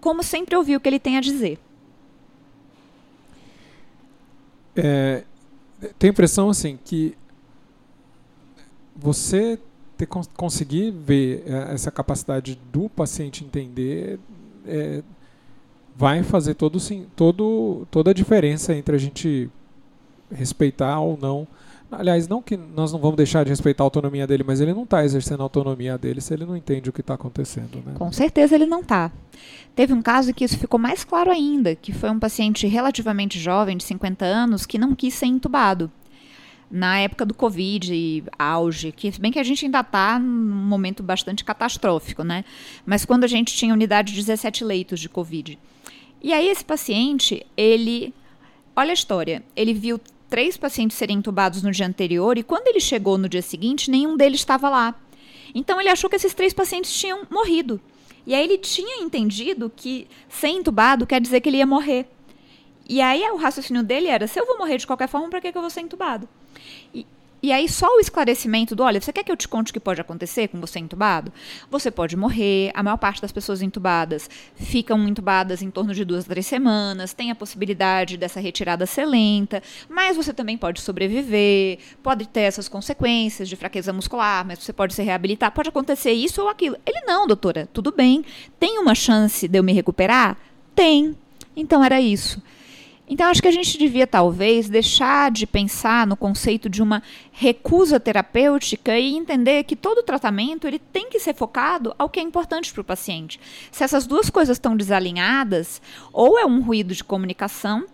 Como 0.01 0.25
sempre 0.25 0.57
ouvir 0.57 0.75
o 0.75 0.81
que 0.81 0.89
ele 0.89 0.99
tem 0.99 1.17
a 1.17 1.21
dizer. 1.21 1.61
É, 4.75 5.23
tenho 5.97 6.11
a 6.11 6.15
impressão 6.15 6.51
assim 6.51 6.77
que 6.85 7.17
você 8.97 9.61
ter, 10.03 10.07
conseguir 10.37 10.91
ver 10.91 11.45
é, 11.47 11.75
essa 11.75 11.91
capacidade 11.91 12.59
do 12.73 12.89
paciente 12.89 13.45
entender 13.45 14.19
é, 14.67 15.03
vai 15.97 16.23
fazer 16.23 16.55
todo, 16.55 16.81
sim, 16.81 17.07
todo, 17.15 17.87
toda 17.91 18.11
a 18.11 18.15
diferença 18.15 18.75
entre 18.75 18.95
a 18.97 18.99
gente 18.99 19.51
respeitar 20.31 20.99
ou 21.01 21.19
não. 21.21 21.47
Aliás, 21.91 22.27
não 22.27 22.41
que 22.41 22.57
nós 22.57 22.91
não 22.91 22.99
vamos 22.99 23.17
deixar 23.17 23.45
de 23.45 23.51
respeitar 23.51 23.85
a 23.85 23.87
autonomia 23.87 24.27
dele, 24.27 24.43
mas 24.43 24.63
ele 24.63 24.73
não 24.73 24.85
está 24.85 25.05
exercendo 25.05 25.41
a 25.41 25.43
autonomia 25.43 25.99
dele 25.99 26.23
se 26.23 26.33
ele 26.33 26.47
não 26.47 26.57
entende 26.57 26.89
o 26.89 26.93
que 26.93 27.03
está 27.03 27.15
acontecendo. 27.15 27.83
Né? 27.85 27.93
Com 27.95 28.11
certeza 28.11 28.55
ele 28.55 28.65
não 28.65 28.81
está. 28.81 29.13
Teve 29.77 29.93
um 29.93 30.01
caso 30.01 30.33
que 30.33 30.43
isso 30.43 30.59
ficou 30.59 30.81
mais 30.81 31.05
claro 31.05 31.31
ainda, 31.31 31.75
que 31.75 31.93
foi 31.93 32.09
um 32.09 32.19
paciente 32.19 32.67
relativamente 32.67 33.39
jovem, 33.39 33.77
de 33.77 33.85
50 33.85 34.25
anos, 34.25 34.65
que 34.65 34.79
não 34.79 34.95
quis 34.95 35.13
ser 35.13 35.27
entubado 35.27 35.91
na 36.73 36.99
época 37.01 37.27
do 37.27 37.35
Covid, 37.35 38.25
auge, 38.39 38.93
que 38.93 39.11
bem 39.21 39.31
que 39.31 39.39
a 39.39 39.43
gente 39.43 39.67
ainda 39.67 39.81
está 39.81 40.19
num 40.19 40.67
momento 40.67 41.03
bastante 41.03 41.45
catastrófico, 41.45 42.25
né? 42.25 42.47
Mas 42.87 43.05
quando 43.05 43.25
a 43.25 43.27
gente 43.27 43.55
tinha 43.55 43.75
unidade 43.75 44.15
de 44.15 44.21
17 44.21 44.65
leitos 44.65 44.99
de 44.99 45.07
Covid. 45.07 45.59
E 46.23 46.33
aí 46.33 46.49
esse 46.49 46.65
paciente, 46.65 47.45
ele, 47.55 48.15
olha 48.75 48.91
a 48.91 48.95
história, 48.95 49.43
ele 49.55 49.75
viu 49.75 50.01
três 50.31 50.57
pacientes 50.57 50.97
serem 50.97 51.19
entubados 51.19 51.63
no 51.63 51.71
dia 51.71 51.87
anterior 51.87 52.39
e 52.39 52.43
quando 52.43 52.67
ele 52.69 52.81
chegou 52.81 53.19
no 53.19 53.29
dia 53.29 53.43
seguinte, 53.43 53.91
nenhum 53.91 54.17
deles 54.17 54.41
estava 54.41 54.71
lá. 54.71 54.95
Então 55.55 55.79
ele 55.79 55.91
achou 55.91 56.09
que 56.09 56.17
esses 56.17 56.33
três 56.33 56.55
pacientes 56.55 56.91
tinham 56.99 57.27
morrido. 57.31 57.79
E 58.27 58.35
aí 58.35 58.43
ele 58.43 58.57
tinha 58.57 59.03
entendido 59.03 59.71
que 59.77 60.09
ser 60.27 60.49
entubado 60.49 61.07
quer 61.07 61.21
dizer 61.21 61.43
que 61.43 61.51
ele 61.51 61.59
ia 61.59 61.67
morrer. 61.67 62.09
E 62.89 63.03
aí 63.03 63.23
o 63.31 63.37
raciocínio 63.37 63.83
dele 63.83 64.09
era: 64.09 64.27
se 64.27 64.41
eu 64.41 64.47
vou 64.47 64.57
morrer 64.57 64.79
de 64.79 64.87
qualquer 64.87 65.09
forma, 65.09 65.29
para 65.29 65.41
que, 65.41 65.53
que 65.53 65.59
eu 65.59 65.63
vou 65.63 65.71
ser 65.71 65.83
entubado? 65.83 66.27
E, 66.95 67.07
e 67.43 67.51
aí 67.51 67.69
só 67.69 67.89
o 67.97 67.99
esclarecimento 67.99 68.77
do, 68.77 68.85
olha, 68.85 69.01
você 69.01 69.13
quer 69.13 69.25
que 69.25 69.33
eu 69.33 69.37
te 69.37 69.49
conte 69.49 69.71
o 69.71 69.75
que 69.75 69.81
pode 69.81 70.01
acontecer 70.01 70.47
com 70.47 70.61
você 70.61 70.79
entubado? 70.79 71.33
Você 71.69 71.91
pode 71.91 72.17
morrer, 72.17 72.71
a 72.73 72.85
maior 72.85 72.97
parte 72.97 73.21
das 73.21 73.33
pessoas 73.33 73.61
entubadas 73.61 74.31
ficam 74.55 75.09
entubadas 75.09 75.61
em 75.61 75.69
torno 75.69 75.93
de 75.93 76.05
duas, 76.05 76.25
três 76.25 76.47
semanas, 76.47 77.13
tem 77.13 77.33
a 77.33 77.35
possibilidade 77.35 78.17
dessa 78.17 78.39
retirada 78.39 78.87
ser 78.87 79.07
lenta, 79.07 79.61
mas 79.89 80.17
você 80.17 80.33
também 80.33 80.57
pode 80.57 80.81
sobreviver, 80.81 81.81
pode 82.01 82.29
ter 82.29 82.43
essas 82.43 82.69
consequências 82.69 83.49
de 83.49 83.57
fraqueza 83.57 83.93
muscular, 83.93 84.47
mas 84.47 84.61
você 84.61 84.73
pode 84.73 84.95
se 84.95 85.03
reabilitar, 85.03 85.51
pode 85.51 85.69
acontecer 85.69 86.13
isso 86.13 86.43
ou 86.43 86.49
aquilo. 86.49 86.77
Ele, 86.87 87.01
não, 87.01 87.27
doutora, 87.27 87.69
tudo 87.73 87.91
bem, 87.91 88.25
tem 88.61 88.79
uma 88.79 88.95
chance 88.95 89.49
de 89.49 89.59
eu 89.59 89.65
me 89.65 89.73
recuperar? 89.73 90.39
Tem. 90.77 91.17
Então 91.57 91.83
era 91.83 92.01
isso. 92.01 92.41
Então, 93.13 93.29
acho 93.29 93.43
que 93.43 93.49
a 93.49 93.53
gente 93.53 93.77
devia, 93.77 94.07
talvez, 94.07 94.71
deixar 94.71 95.31
de 95.31 95.47
pensar 95.47 96.07
no 96.07 96.17
conceito 96.17 96.67
de 96.67 96.83
uma 96.83 97.03
recusa 97.31 98.01
terapêutica 98.01 98.99
e 98.99 99.15
entender 99.15 99.65
que 99.65 99.77
todo 99.77 100.03
tratamento 100.03 100.67
ele 100.67 100.79
tem 100.79 101.11
que 101.11 101.21
ser 101.21 101.35
focado 101.35 101.95
ao 101.99 102.09
que 102.09 102.19
é 102.19 102.23
importante 102.23 102.73
para 102.73 102.81
o 102.81 102.85
paciente. 102.85 103.39
Se 103.71 103.85
essas 103.85 104.07
duas 104.07 104.31
coisas 104.31 104.57
estão 104.57 104.75
desalinhadas, 104.75 105.83
ou 106.11 106.39
é 106.39 106.47
um 106.47 106.63
ruído 106.63 106.95
de 106.95 107.05
comunicação, 107.05 107.85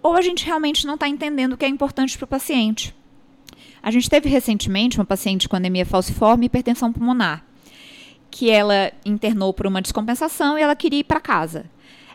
ou 0.00 0.14
a 0.14 0.22
gente 0.22 0.46
realmente 0.46 0.86
não 0.86 0.94
está 0.94 1.08
entendendo 1.08 1.54
o 1.54 1.56
que 1.56 1.64
é 1.64 1.68
importante 1.68 2.16
para 2.16 2.26
o 2.26 2.28
paciente. 2.28 2.94
A 3.82 3.90
gente 3.90 4.08
teve 4.08 4.28
recentemente 4.28 4.96
uma 4.96 5.04
paciente 5.04 5.48
com 5.48 5.56
anemia 5.56 5.84
falciforme 5.84 6.44
e 6.44 6.46
hipertensão 6.46 6.92
pulmonar, 6.92 7.44
que 8.30 8.48
ela 8.48 8.92
internou 9.04 9.52
por 9.52 9.66
uma 9.66 9.82
descompensação 9.82 10.56
e 10.56 10.62
ela 10.62 10.76
queria 10.76 11.00
ir 11.00 11.04
para 11.04 11.18
casa. 11.18 11.68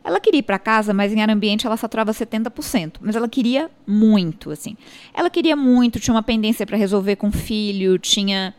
Ela 0.04 0.20
queria 0.20 0.40
ir 0.40 0.44
para 0.44 0.60
casa, 0.60 0.94
mas 0.94 1.14
em 1.14 1.22
ar 1.22 1.30
ambiente 1.30 1.66
ela 1.66 1.78
saturava 1.78 2.12
70%. 2.12 2.96
Mas 3.00 3.16
ela 3.16 3.30
queria 3.30 3.72
muito, 3.88 4.52
assim. 4.52 4.76
Ela 5.14 5.30
queria 5.30 5.56
muito, 5.56 6.00
tinha 6.00 6.14
uma 6.14 6.24
pendência 6.24 6.66
para 6.66 6.76
resolver 6.76 7.16
com 7.16 7.30
o 7.30 7.32
filho, 7.32 7.98
tinha. 7.98 8.54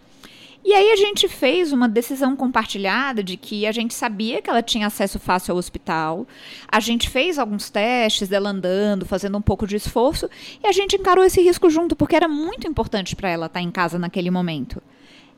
E 0.65 0.73
aí 0.73 0.93
a 0.93 0.97
gente 0.97 1.29
fez 1.29 1.73
uma 1.73 1.87
decisão 1.87 2.35
compartilhada 2.35 3.23
de 3.23 3.37
que 3.37 3.67
a 3.67 3.73
gente 3.73 3.93
sabia 3.93 4.41
que 4.41 4.49
ela 4.49 4.63
tinha 4.63 4.87
acesso 4.87 5.19
fácil 5.19 5.53
ao 5.53 5.59
hospital. 5.59 6.27
A 6.67 6.81
gente 6.81 7.11
fez 7.11 7.39
alguns 7.39 7.69
testes 7.69 8.29
dela 8.29 8.49
andando, 8.49 9.05
fazendo 9.05 9.37
um 9.37 9.43
pouco 9.43 9.67
de 9.67 9.77
esforço, 9.77 10.31
e 10.63 10.67
a 10.67 10.73
gente 10.73 10.97
encarou 10.97 11.23
esse 11.23 11.43
risco 11.43 11.69
junto, 11.69 11.95
porque 11.95 12.17
era 12.17 12.29
muito 12.29 12.67
importante 12.67 13.15
para 13.15 13.29
ela 13.29 13.45
estar 13.45 13.61
em 13.61 13.71
casa 13.71 13.99
naquele 13.99 14.31
momento. 14.31 14.83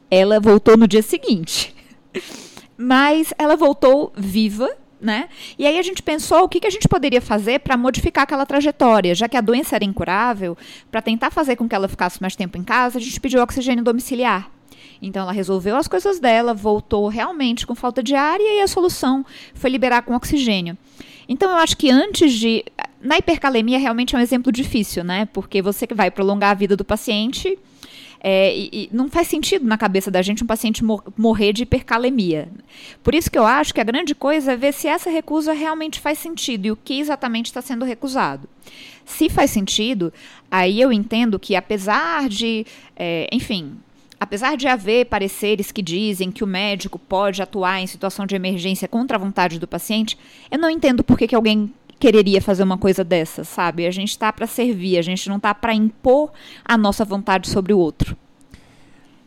Ela 0.09 0.39
voltou 0.39 0.77
no 0.77 0.87
dia 0.87 1.03
seguinte. 1.03 1.75
Mas 2.79 3.35
ela 3.37 3.57
voltou 3.57 4.13
viva 4.17 4.71
né? 5.01 5.29
E 5.59 5.67
aí 5.67 5.79
a 5.79 5.83
gente 5.83 6.03
pensou 6.03 6.45
o 6.45 6.49
que, 6.49 6.61
que 6.61 6.67
a 6.67 6.71
gente 6.71 6.89
poderia 6.89 7.21
fazer 7.21 7.61
para 7.61 7.77
modificar 7.77 8.25
aquela 8.25 8.47
trajetória, 8.47 9.15
já 9.15 9.29
que 9.29 9.37
a 9.37 9.41
doença 9.41 9.77
era 9.77 9.85
incurável, 9.85 10.57
para 10.91 11.03
tentar 11.03 11.31
fazer 11.31 11.57
com 11.57 11.69
que 11.69 11.75
ela 11.75 11.89
ficasse 11.89 12.21
mais 12.21 12.35
tempo 12.35 12.57
em 12.57 12.65
casa, 12.65 12.99
a 12.99 13.01
gente 13.01 13.21
pediu 13.21 13.43
oxigênio 13.43 13.85
domiciliar. 13.85 14.51
Então 15.01 15.23
ela 15.23 15.33
resolveu 15.33 15.77
as 15.77 15.87
coisas 15.87 16.19
dela, 16.19 16.55
voltou 16.55 17.09
realmente 17.09 17.67
com 17.67 17.75
falta 17.75 18.03
de 18.03 18.15
ar 18.15 18.41
e 18.41 18.43
aí 18.43 18.61
a 18.61 18.67
solução 18.67 19.25
foi 19.55 19.71
liberar 19.71 20.03
com 20.03 20.15
oxigênio. 20.15 20.77
Então 21.29 21.51
eu 21.51 21.57
acho 21.57 21.77
que 21.77 21.91
antes 21.91 22.33
de 22.33 22.65
na 23.01 23.19
hipercalemia 23.19 23.79
realmente 23.79 24.15
é 24.15 24.19
um 24.19 24.23
exemplo 24.23 24.51
difícil, 24.51 25.05
né? 25.05 25.27
Porque 25.27 25.61
você 25.61 25.87
vai 25.93 26.11
prolongar 26.11 26.51
a 26.51 26.55
vida 26.55 26.77
do 26.77 26.85
paciente, 26.85 27.59
é, 28.21 28.57
e, 28.57 28.69
e, 28.73 28.89
não 28.93 29.09
faz 29.09 29.29
sentido 29.29 29.67
na 29.67 29.79
cabeça 29.79 30.11
da 30.11 30.23
gente 30.23 30.43
um 30.43 30.47
paciente 30.47 30.85
mor 30.85 31.03
morrer 31.17 31.53
de 31.53 31.63
hipercalemia. 31.63 32.49
Por 33.03 33.15
isso 33.15 33.31
que 33.31 33.39
eu 33.39 33.45
acho 33.45 33.75
que 33.75 33.81
a 33.81 33.85
grande 33.85 34.15
coisa 34.15 34.53
é 34.53 34.57
ver 34.57 34.73
se 34.73 34.89
essa 34.89 35.11
recusa 35.11 35.53
realmente 35.53 36.01
faz 36.01 36.19
sentido 36.19 36.67
e 36.67 36.71
o 36.71 36.77
que 36.77 36.99
exatamente 36.99 37.47
está 37.47 37.63
sendo 37.63 37.85
recusado. 37.85 38.49
Se 39.05 39.29
faz 39.29 39.51
sentido, 39.51 40.13
aí 40.51 40.81
eu 40.81 40.93
entendo 40.93 41.39
que 41.39 41.55
apesar 41.55 42.29
de, 42.29 42.67
é, 42.97 43.29
enfim, 43.33 43.79
Apesar 44.19 44.57
de 44.57 44.67
haver 44.67 45.05
pareceres 45.07 45.71
que 45.71 45.83
dizem 45.83 46.33
que 46.33 46.43
o 46.43 46.47
médico 46.47 46.99
pode 46.99 47.43
atuar 47.43 47.81
em 47.81 47.87
situação 47.87 48.25
de 48.25 48.35
emergência 48.35 48.89
contra 48.89 49.19
a 49.19 49.21
vontade 49.21 49.59
do 49.59 49.69
paciente, 49.69 50.17
eu 50.51 50.59
não 50.59 50.71
entendo 50.71 51.05
por 51.05 51.19
que, 51.19 51.29
que 51.29 51.35
alguém 51.35 51.71
quereria 51.99 52.41
fazer 52.41 52.63
uma 52.63 52.79
coisa 52.79 53.03
dessa, 53.03 53.45
sabe? 53.45 53.87
A 53.87 53.91
gente 53.91 54.11
está 54.11 54.33
para 54.33 54.47
servir, 54.47 54.99
a 54.99 55.03
gente 55.03 55.29
não 55.29 55.37
está 55.37 55.55
para 55.55 55.75
impor 55.75 56.31
a 56.65 56.77
nossa 56.77 57.05
vontade 57.05 57.49
sobre 57.49 57.73
o 57.73 57.79
outro. 57.79 58.17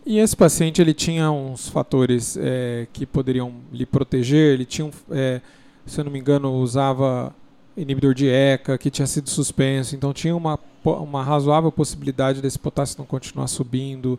E 0.05 0.17
esse 0.17 0.35
paciente 0.35 0.81
ele 0.81 0.93
tinha 0.93 1.29
uns 1.29 1.69
fatores 1.69 2.37
é, 2.39 2.87
que 2.91 3.05
poderiam 3.05 3.53
lhe 3.71 3.85
proteger. 3.85 4.53
Ele 4.53 4.65
tinha, 4.65 4.89
é, 5.11 5.41
se 5.85 5.99
eu 5.99 6.05
não 6.05 6.11
me 6.11 6.19
engano, 6.19 6.51
usava 6.53 7.33
inibidor 7.77 8.13
de 8.13 8.27
ECA 8.27 8.77
que 8.77 8.89
tinha 8.89 9.05
sido 9.05 9.29
suspenso. 9.29 9.95
Então 9.95 10.11
tinha 10.13 10.35
uma, 10.35 10.57
uma 10.83 11.23
razoável 11.23 11.71
possibilidade 11.71 12.41
desse 12.41 12.57
potássio 12.57 12.97
não 12.97 13.05
continuar 13.05 13.47
subindo. 13.47 14.17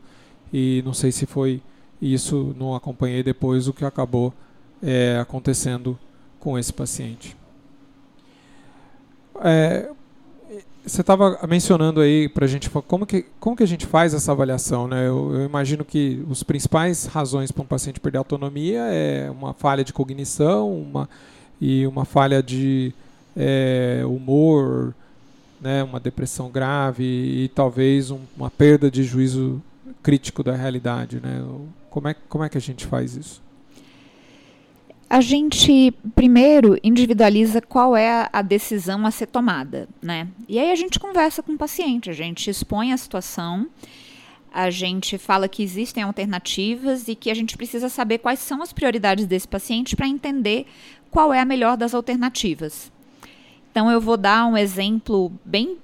E 0.53 0.83
não 0.85 0.95
sei 0.95 1.11
se 1.11 1.27
foi 1.27 1.61
isso, 2.01 2.55
não 2.59 2.75
acompanhei 2.75 3.23
depois 3.23 3.67
o 3.69 3.73
que 3.73 3.85
acabou 3.85 4.33
é, 4.83 5.19
acontecendo 5.21 5.99
com 6.39 6.59
esse 6.59 6.73
paciente. 6.73 7.40
É, 9.43 9.91
você 10.85 11.03
estava 11.03 11.39
mencionando 11.47 12.01
aí 12.01 12.29
para 12.29 12.45
a 12.45 12.49
gente 12.49 12.71
como 12.71 13.07
que, 13.07 13.27
como 13.39 13.57
que 13.57 13.63
a 13.63 13.67
gente 13.67 13.87
faz 13.87 14.15
essa 14.15 14.33
avaliação, 14.33 14.89
né? 14.89 15.07
Eu, 15.07 15.35
eu 15.35 15.45
imagino 15.45 15.85
que 15.85 16.25
os 16.29 16.43
principais 16.43 17.07
razões 17.07 17.53
para 17.53 17.63
um 17.63 17.67
paciente 17.67 18.01
perder 18.01 18.19
autonomia 18.19 18.83
é 18.91 19.31
uma 19.31 19.53
falha 19.53 19.85
de 19.85 19.93
cognição, 19.93 20.73
uma 20.73 21.09
e 21.61 21.87
uma 21.87 22.05
falha 22.05 22.43
de 22.43 22.95
é, 23.37 24.03
humor, 24.07 24.95
né? 25.61 25.83
Uma 25.83 26.01
depressão 26.01 26.51
grave 26.51 27.05
e, 27.05 27.49
talvez 27.49 28.11
um, 28.11 28.21
uma 28.37 28.51
perda 28.51 28.91
de 28.91 29.03
juízo 29.03 29.63
crítico 30.03 30.43
da 30.43 30.57
realidade, 30.57 31.21
né? 31.21 31.45
Como 31.91 32.09
é 32.09 32.15
como 32.29 32.45
é 32.45 32.49
que 32.49 32.59
a 32.59 32.61
gente 32.61 32.87
faz 32.87 33.17
isso? 33.17 33.43
A 35.11 35.21
gente 35.21 35.93
primeiro 36.15 36.79
individualiza 36.85 37.61
qual 37.61 37.97
é 37.97 38.29
a 38.33 38.43
decisão 38.43 39.05
a 39.05 39.11
ser 39.11 39.27
tomada, 39.27 39.89
né? 40.01 40.29
E 40.49 40.57
aí 40.57 40.71
a 40.71 40.77
gente 40.77 41.01
conversa 41.01 41.43
com 41.43 41.53
o 41.53 41.59
paciente, 41.59 42.09
a 42.09 42.13
gente 42.13 42.49
expõe 42.49 42.93
a 42.93 42.97
situação, 42.97 43.67
a 44.55 44.71
gente 44.71 45.19
fala 45.19 45.49
que 45.49 45.65
existem 45.65 46.05
alternativas 46.05 47.09
e 47.09 47.17
que 47.17 47.29
a 47.29 47.35
gente 47.35 47.57
precisa 47.57 47.89
saber 47.89 48.19
quais 48.19 48.39
são 48.39 48.63
as 48.63 48.73
prioridades 48.73 49.27
desse 49.27 49.49
paciente 49.49 49.97
para 49.97 50.07
entender 50.07 50.65
qual 51.11 51.35
é 51.35 51.41
a 51.41 51.45
melhor 51.45 51.77
das 51.77 51.93
alternativas. 51.93 52.93
Então 53.73 53.91
eu 53.91 54.01
vou 54.01 54.17
dar 54.17 54.47
um 54.47 54.57
exemplo 54.57 55.33
bem. 55.45 55.77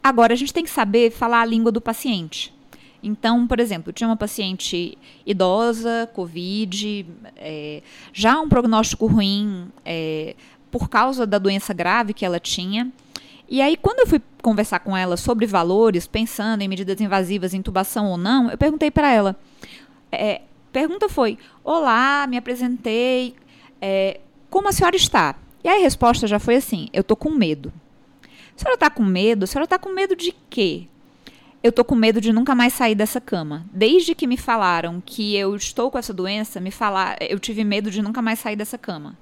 Agora 0.00 0.34
a 0.34 0.36
gente 0.36 0.54
tem 0.54 0.62
que 0.62 0.70
saber 0.70 1.10
falar 1.10 1.40
a 1.40 1.44
língua 1.44 1.72
do 1.72 1.80
paciente. 1.80 2.54
Então, 3.02 3.46
por 3.46 3.60
exemplo, 3.60 3.92
tinha 3.92 4.08
uma 4.08 4.16
paciente 4.16 4.98
idosa, 5.24 6.08
Covid, 6.14 7.06
é, 7.36 7.82
já 8.12 8.40
um 8.40 8.48
prognóstico 8.48 9.06
ruim 9.06 9.68
é, 9.84 10.34
por 10.70 10.88
causa 10.88 11.26
da 11.26 11.38
doença 11.38 11.72
grave 11.72 12.12
que 12.12 12.24
ela 12.24 12.40
tinha. 12.40 12.90
E 13.48 13.62
aí, 13.62 13.76
quando 13.76 14.00
eu 14.00 14.06
fui 14.06 14.20
conversar 14.42 14.80
com 14.80 14.96
ela 14.96 15.16
sobre 15.16 15.46
valores, 15.46 16.06
pensando 16.06 16.62
em 16.62 16.68
medidas 16.68 17.00
invasivas, 17.00 17.54
intubação 17.54 18.06
ou 18.06 18.16
não, 18.16 18.50
eu 18.50 18.58
perguntei 18.58 18.90
para 18.90 19.10
ela. 19.10 19.36
É, 20.12 20.42
pergunta 20.72 21.08
foi: 21.08 21.38
Olá, 21.64 22.26
me 22.26 22.36
apresentei, 22.36 23.34
é, 23.80 24.20
como 24.50 24.68
a 24.68 24.72
senhora 24.72 24.96
está? 24.96 25.34
E 25.62 25.68
aí 25.68 25.80
a 25.80 25.84
resposta 25.84 26.26
já 26.26 26.38
foi 26.38 26.56
assim: 26.56 26.88
Eu 26.92 27.02
tô 27.04 27.16
com 27.16 27.30
medo. 27.30 27.72
A 28.24 28.58
senhora 28.58 28.74
está 28.74 28.90
com 28.90 29.04
medo? 29.04 29.44
A 29.44 29.46
senhora 29.46 29.64
está 29.64 29.78
com 29.78 29.90
medo 29.90 30.16
de 30.16 30.34
quê? 30.50 30.88
Eu 31.60 31.70
estou 31.70 31.84
com 31.84 31.96
medo 31.96 32.20
de 32.20 32.32
nunca 32.32 32.54
mais 32.54 32.72
sair 32.72 32.94
dessa 32.94 33.20
cama. 33.20 33.66
Desde 33.72 34.14
que 34.14 34.28
me 34.28 34.36
falaram 34.36 35.02
que 35.04 35.34
eu 35.34 35.56
estou 35.56 35.90
com 35.90 35.98
essa 35.98 36.14
doença, 36.14 36.60
me 36.60 36.70
falar, 36.70 37.16
eu 37.20 37.38
tive 37.40 37.64
medo 37.64 37.90
de 37.90 38.00
nunca 38.00 38.22
mais 38.22 38.38
sair 38.38 38.54
dessa 38.54 38.78
cama. 38.78 39.18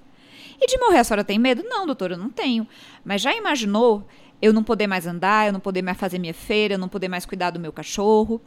E 0.60 0.66
de 0.66 0.78
morrer 0.78 0.98
a 0.98 1.04
senhora 1.04 1.24
tem 1.24 1.38
medo? 1.38 1.62
Não, 1.66 1.86
doutora, 1.86 2.14
eu 2.14 2.18
não 2.18 2.28
tenho. 2.28 2.68
Mas 3.02 3.22
já 3.22 3.34
imaginou 3.34 4.06
eu 4.40 4.52
não 4.52 4.62
poder 4.62 4.86
mais 4.86 5.06
andar, 5.06 5.46
eu 5.46 5.52
não 5.52 5.60
poder 5.60 5.80
mais 5.80 5.96
fazer 5.96 6.18
minha 6.18 6.34
feira, 6.34 6.74
eu 6.74 6.78
não 6.78 6.88
poder 6.88 7.08
mais 7.08 7.24
cuidar 7.24 7.50
do 7.50 7.60
meu 7.60 7.72
cachorro? 7.72 8.38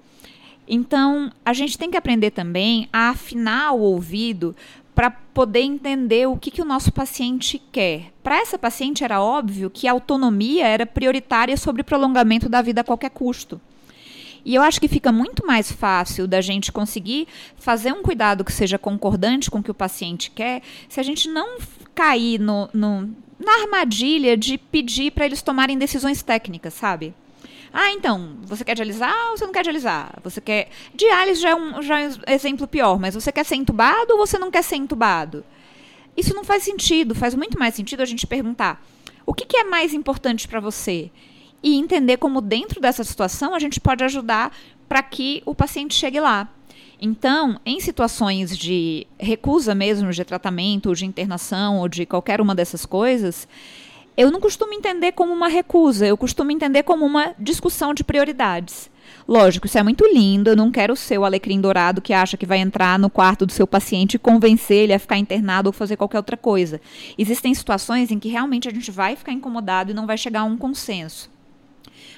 Então, 0.68 1.32
a 1.44 1.52
gente 1.52 1.76
tem 1.76 1.90
que 1.90 1.98
aprender 1.98 2.30
também 2.30 2.88
a 2.94 3.10
afinar 3.10 3.72
o 3.72 3.80
ouvido 3.80 4.56
para 4.94 5.10
poder 5.10 5.62
entender 5.62 6.28
o 6.28 6.38
que, 6.38 6.52
que 6.52 6.62
o 6.62 6.66
nosso 6.66 6.92
paciente 6.92 7.60
quer. 7.72 8.12
Para 8.22 8.40
essa 8.40 8.58
paciente 8.58 9.04
era 9.04 9.20
óbvio 9.20 9.72
que 9.72 9.88
a 9.88 9.92
autonomia 9.92 10.68
era 10.68 10.86
prioritária 10.86 11.58
sobre 11.58 11.82
prolongamento 11.82 12.48
da 12.48 12.62
vida 12.62 12.82
a 12.82 12.84
qualquer 12.84 13.10
custo. 13.10 13.60
E 14.50 14.56
eu 14.56 14.64
acho 14.64 14.82
que 14.82 14.88
fica 14.88 15.12
muito 15.12 15.46
mais 15.46 15.72
fácil 15.72 16.26
da 16.26 16.42
gente 16.42 16.72
conseguir 16.72 17.28
fazer 17.56 17.94
um 17.94 18.02
cuidado 18.02 18.44
que 18.44 18.52
seja 18.52 18.80
concordante 18.80 19.52
com 19.52 19.60
o 19.60 19.64
que 19.64 19.70
o 19.70 19.76
paciente 19.76 20.32
quer, 20.32 20.64
se 20.90 21.00
a 21.00 21.04
gente 21.04 21.30
não 21.30 21.60
cair 21.94 22.40
no, 22.40 22.68
no 22.74 23.14
na 23.38 23.62
armadilha 23.62 24.36
de 24.36 24.58
pedir 24.58 25.12
para 25.12 25.28
eles 25.28 25.44
tomarem 25.44 25.78
decisões 25.78 26.24
técnicas, 26.24 26.74
sabe? 26.74 27.14
Ah, 27.72 27.92
então, 27.92 28.38
você 28.42 28.66
quer 28.66 28.74
dialisar 28.74 29.14
ou 29.30 29.38
você 29.38 29.46
não 29.46 29.54
quer 29.54 29.62
dialisar? 29.62 30.18
Você 30.24 30.42
quer. 30.42 30.70
Diálise 30.96 31.42
já 31.42 31.52
é 31.52 31.56
um, 31.56 31.80
já 31.84 32.00
é 32.00 32.08
um 32.08 32.34
exemplo 32.34 32.68
pior, 32.68 32.98
mas 33.00 33.14
você 33.14 33.32
quer 33.32 33.46
ser 33.46 33.56
entubado 33.56 34.14
ou 34.14 34.18
você 34.18 34.40
não 34.40 34.50
quer 34.50 34.64
ser 34.64 34.78
entubado? 34.78 35.46
Isso 36.18 36.34
não 36.34 36.44
faz 36.44 36.64
sentido. 36.64 37.14
Faz 37.14 37.36
muito 37.36 37.60
mais 37.60 37.76
sentido 37.76 38.02
a 38.02 38.06
gente 38.06 38.26
perguntar: 38.26 38.84
o 39.28 39.32
que, 39.32 39.46
que 39.46 39.58
é 39.58 39.64
mais 39.64 39.94
importante 39.94 40.48
para 40.48 40.60
você? 40.60 41.12
E 41.62 41.76
entender 41.76 42.18
como, 42.18 42.42
dentro 42.42 42.80
dessa 42.80 43.04
situação, 43.04 43.54
a 43.54 43.60
gente 43.60 43.80
pode 43.80 44.04
ajudar 44.04 44.56
para 44.88 45.04
que 45.04 45.44
o 45.46 45.54
paciente 45.54 45.94
chegue 45.94 46.20
lá. 46.20 46.50
Então, 47.02 47.60
em 47.66 47.80
situações 47.80 48.58
de 48.58 49.08
recusa 49.18 49.74
mesmo 49.74 50.12
de 50.12 50.26
tratamento, 50.26 50.94
de 50.94 51.06
internação, 51.06 51.80
ou 51.80 51.88
de 51.88 52.06
qualquer 52.06 52.42
uma 52.42 52.54
dessas 52.54 52.86
coisas, 52.86 53.48
eu 54.18 54.30
não 54.30 54.42
costumo 54.42 54.74
entender 54.74 55.14
como 55.14 55.32
uma 55.32 55.48
recusa, 55.48 56.06
eu 56.06 56.18
costumo 56.18 56.52
entender 56.52 56.84
como 56.84 57.06
uma 57.06 57.34
discussão 57.40 57.94
de 57.94 58.04
prioridades. 58.04 58.90
Lógico, 59.26 59.66
isso 59.66 59.78
é 59.78 59.84
muito 59.84 60.06
lindo. 60.06 60.50
Eu 60.50 60.56
não 60.56 60.72
quero 60.72 60.96
ser 60.96 61.18
o 61.18 61.24
alecrim 61.24 61.62
dourado 61.62 62.02
que 62.02 62.14
acha 62.14 62.36
que 62.36 62.46
vai 62.46 62.58
entrar 62.58 63.00
no 63.00 63.10
quarto 63.10 63.46
do 63.46 63.54
seu 63.54 63.66
paciente 63.66 64.16
e 64.16 64.20
convencer 64.20 64.84
ele 64.84 64.94
a 64.94 65.00
ficar 65.00 65.18
internado 65.18 65.70
ou 65.70 65.74
fazer 65.74 65.96
qualquer 65.96 66.18
outra 66.18 66.36
coisa. 66.36 66.82
Existem 67.18 67.54
situações 67.54 68.12
em 68.12 68.20
que 68.20 68.28
realmente 68.28 68.68
a 68.68 68.72
gente 68.72 68.92
vai 68.92 69.16
ficar 69.16 69.32
incomodado 69.32 69.92
e 69.92 69.94
não 69.94 70.06
vai 70.06 70.18
chegar 70.18 70.42
a 70.42 70.46
um 70.46 70.58
consenso. 70.58 71.30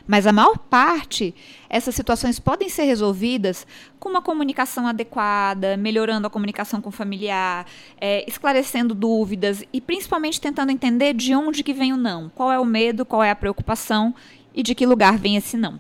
Mas 0.08 0.28
a 0.28 0.32
maior 0.32 0.58
parte, 0.58 1.34
essas 1.70 1.96
situações 1.96 2.40
podem 2.40 2.70
ser 2.70 2.84
resolvidas 2.84 3.66
com 4.00 4.10
uma 4.10 4.22
comunicação 4.22 4.88
adequada, 4.88 5.78
melhorando 5.78 6.28
a 6.28 6.30
comunicação 6.30 6.82
com 6.82 6.90
o 6.90 6.92
familiar, 6.92 7.66
é, 8.00 8.28
esclarecendo 8.28 8.94
dúvidas 8.94 9.64
e 9.72 9.80
principalmente 9.80 10.42
tentando 10.42 10.72
entender 10.72 11.14
de 11.14 11.36
onde 11.36 11.64
que 11.64 11.74
vem 11.74 11.94
o 11.94 11.98
não, 11.98 12.30
qual 12.30 12.52
é 12.52 12.60
o 12.60 12.66
medo, 12.66 13.06
qual 13.06 13.24
é 13.24 13.32
a 13.32 13.36
preocupação 13.36 14.14
e 14.54 14.64
de 14.64 14.76
que 14.76 14.86
lugar 14.86 15.18
vem 15.18 15.36
esse 15.36 15.56
não. 15.56 15.80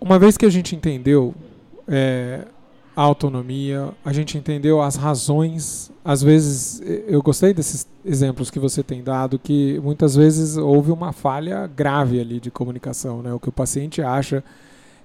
Uma 0.00 0.20
vez 0.20 0.36
que 0.36 0.46
a 0.46 0.50
gente 0.50 0.76
entendeu 0.76 1.34
é, 1.88 2.46
a 2.96 3.02
autonomia, 3.02 3.90
a 4.02 4.10
gente 4.10 4.38
entendeu 4.38 4.80
as 4.80 4.96
razões. 4.96 5.92
Às 6.02 6.22
vezes, 6.22 6.80
eu 7.06 7.22
gostei 7.22 7.52
desses 7.52 7.86
exemplos 8.02 8.50
que 8.50 8.58
você 8.58 8.82
tem 8.82 9.02
dado, 9.02 9.38
que 9.38 9.78
muitas 9.80 10.16
vezes 10.16 10.56
houve 10.56 10.90
uma 10.90 11.12
falha 11.12 11.66
grave 11.66 12.18
ali 12.18 12.40
de 12.40 12.50
comunicação, 12.50 13.20
né? 13.20 13.34
O 13.34 13.38
que 13.38 13.50
o 13.50 13.52
paciente 13.52 14.00
acha 14.00 14.42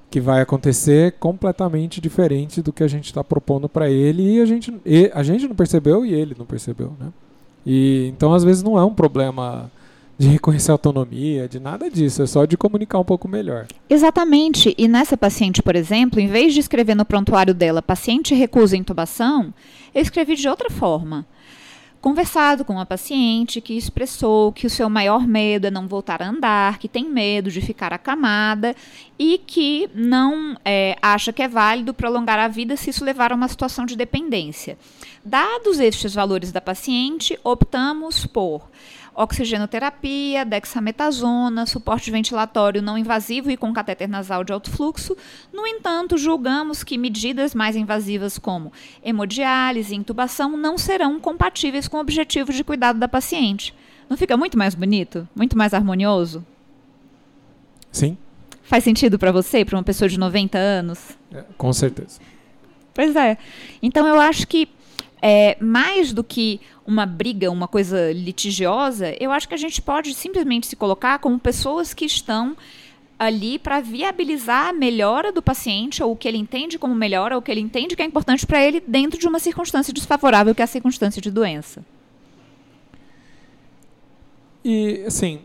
que 0.10 0.22
vai 0.22 0.42
acontecer 0.42 1.14
completamente 1.20 2.00
diferente 2.00 2.62
do 2.62 2.72
que 2.72 2.84
a 2.84 2.88
gente 2.88 3.06
está 3.06 3.24
propondo 3.24 3.68
para 3.68 3.90
ele 3.90 4.38
e 4.38 4.42
a 4.42 4.46
gente, 4.46 4.74
e 4.86 5.12
a 5.14 5.24
gente 5.24 5.48
não 5.48 5.56
percebeu 5.56 6.06
e 6.06 6.14
ele 6.14 6.36
não 6.38 6.46
percebeu, 6.46 6.94
né? 6.98 7.08
E 7.66 8.12
então 8.16 8.34
às 8.34 8.44
vezes 8.44 8.64
não 8.64 8.78
é 8.78 8.84
um 8.84 8.94
problema 8.94 9.70
de 10.22 10.28
reconhecer 10.28 10.72
autonomia, 10.72 11.50
de 11.50 11.60
nada 11.60 11.90
disso, 11.90 12.22
é 12.22 12.28
só 12.28 12.46
de 12.46 12.56
comunicar 12.56 13.00
um 13.00 13.04
pouco 13.04 13.28
melhor. 13.28 13.66
Exatamente. 13.90 14.76
E 14.78 14.88
nessa 14.88 15.18
paciente, 15.18 15.64
por 15.64 15.76
exemplo, 15.76 16.20
em 16.20 16.28
vez 16.28 16.54
de 16.54 16.60
escrever 16.60 16.94
no 16.94 17.04
prontuário 17.04 17.56
dela 17.56 17.82
paciente 17.82 18.36
recusa 18.36 18.78
intubação, 18.78 19.52
eu 19.96 20.00
escrevi 20.00 20.36
de 20.36 20.48
outra 20.48 20.70
forma. 20.70 21.26
Conversado 22.00 22.64
com 22.64 22.74
uma 22.74 22.86
paciente 22.86 23.60
que 23.60 23.76
expressou 23.76 24.52
que 24.52 24.68
o 24.68 24.70
seu 24.70 24.88
maior 24.92 25.28
medo 25.28 25.66
é 25.66 25.72
não 25.72 25.88
voltar 25.88 26.22
a 26.22 26.30
andar, 26.30 26.78
que 26.78 26.88
tem 26.88 27.10
medo 27.10 27.50
de 27.50 27.60
ficar 27.60 27.92
acamada 27.92 28.76
e 29.18 29.40
que 29.40 29.90
não 29.96 30.56
é, 30.64 30.98
acha 31.02 31.34
que 31.34 31.42
é 31.42 31.48
válido 31.48 31.96
prolongar 31.96 32.38
a 32.38 32.48
vida 32.48 32.76
se 32.76 32.92
isso 32.92 33.04
levar 33.04 33.32
a 33.32 33.36
uma 33.36 33.48
situação 33.48 33.88
de 33.88 33.96
dependência. 33.96 34.78
Dados 35.26 35.80
estes 35.80 36.14
valores 36.14 36.52
da 36.52 36.62
paciente, 36.62 37.40
optamos 37.44 38.28
por 38.28 38.70
oxigenoterapia, 39.14 40.46
dexametasona, 40.46 41.66
suporte 41.66 42.10
ventilatório 42.12 42.82
não 42.82 42.98
invasivo 42.98 43.52
e 43.52 43.58
com 43.58 43.74
catéter 43.74 44.08
nasal 44.08 44.44
de 44.44 44.54
alto 44.54 44.72
fluxo. 44.72 45.16
No 45.52 45.68
entanto, 45.68 46.18
julgamos 46.18 46.84
que 46.84 46.98
medidas 46.98 47.54
mais 47.54 47.76
invasivas 47.76 48.38
como 48.38 48.72
hemodiálise 49.04 49.94
e 49.94 49.98
intubação 49.98 50.56
não 50.58 50.78
serão 50.78 51.20
compatíveis 51.20 51.88
com 51.88 51.98
o 51.98 52.02
objetivo 52.02 52.54
de 52.54 52.64
cuidado 52.64 53.00
da 53.00 53.08
paciente. 53.08 53.74
Não 54.10 54.18
fica 54.18 54.36
muito 54.36 54.58
mais 54.58 54.76
bonito? 54.76 55.28
Muito 55.36 55.58
mais 55.58 55.74
harmonioso? 55.74 56.46
Sim. 57.92 58.18
Faz 58.64 58.84
sentido 58.84 59.20
para 59.20 59.32
você, 59.32 59.66
para 59.66 59.78
uma 59.78 59.84
pessoa 59.84 60.08
de 60.08 60.18
90 60.18 60.58
anos? 60.58 61.18
É, 61.34 61.44
com 61.58 61.74
certeza. 61.74 62.20
Pois 62.94 63.16
é. 63.16 63.38
Então 63.82 64.08
eu 64.08 64.20
acho 64.20 64.48
que 64.48 64.68
é, 65.22 65.56
mais 65.62 66.12
do 66.12 66.24
que 66.24 66.60
uma 66.86 67.06
briga, 67.06 67.52
uma 67.52 67.68
coisa 67.68 68.12
litigiosa, 68.12 69.16
eu 69.20 69.32
acho 69.32 69.48
que 69.48 69.54
a 69.54 69.58
gente 69.58 69.82
pode 69.82 70.14
simplesmente 70.14 70.68
se 70.68 70.76
colocar 70.76 71.20
como 71.20 71.38
pessoas 71.38 71.94
que 71.94 72.06
estão 72.06 72.58
ali 73.20 73.60
para 73.60 73.80
viabilizar 73.80 74.70
a 74.70 74.74
melhora 74.74 75.32
do 75.32 75.44
paciente, 75.44 76.02
ou 76.02 76.14
o 76.14 76.16
que 76.16 76.28
ele 76.28 76.40
entende 76.40 76.80
como 76.80 76.96
melhora, 76.96 77.36
ou 77.36 77.40
o 77.40 77.42
que 77.44 77.52
ele 77.52 77.62
entende 77.62 77.96
que 77.96 78.02
é 78.02 78.06
importante 78.06 78.48
para 78.48 78.64
ele 78.66 78.82
dentro 78.86 79.20
de 79.20 79.28
uma 79.28 79.38
circunstância 79.38 79.94
desfavorável, 79.94 80.56
que 80.56 80.62
é 80.62 80.66
a 80.66 80.68
circunstância 80.68 81.22
de 81.22 81.30
doença. 81.30 81.86
E, 84.66 85.04
assim, 85.06 85.42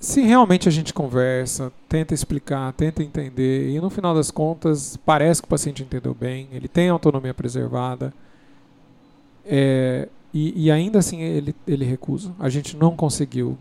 se 0.00 0.22
realmente 0.22 0.68
a 0.68 0.72
gente 0.72 0.92
conversa, 0.92 1.72
tenta 1.88 2.14
explicar, 2.14 2.72
tenta 2.72 3.00
entender, 3.00 3.70
e 3.70 3.80
no 3.80 3.90
final 3.90 4.12
das 4.12 4.32
contas 4.32 4.96
parece 4.96 5.40
que 5.40 5.46
o 5.46 5.48
paciente 5.50 5.84
entendeu 5.84 6.14
bem, 6.14 6.48
ele 6.50 6.66
tem 6.66 6.88
autonomia 6.88 7.32
preservada, 7.32 8.12
é, 9.48 10.08
e, 10.32 10.66
e, 10.66 10.70
ainda 10.70 10.98
assim 10.98 11.22
ele, 11.22 11.54
ele 11.66 11.84
recusa. 11.86 12.34
A 12.38 12.50
gente 12.50 12.76
não 12.76 12.94
conseguiu 12.94 13.56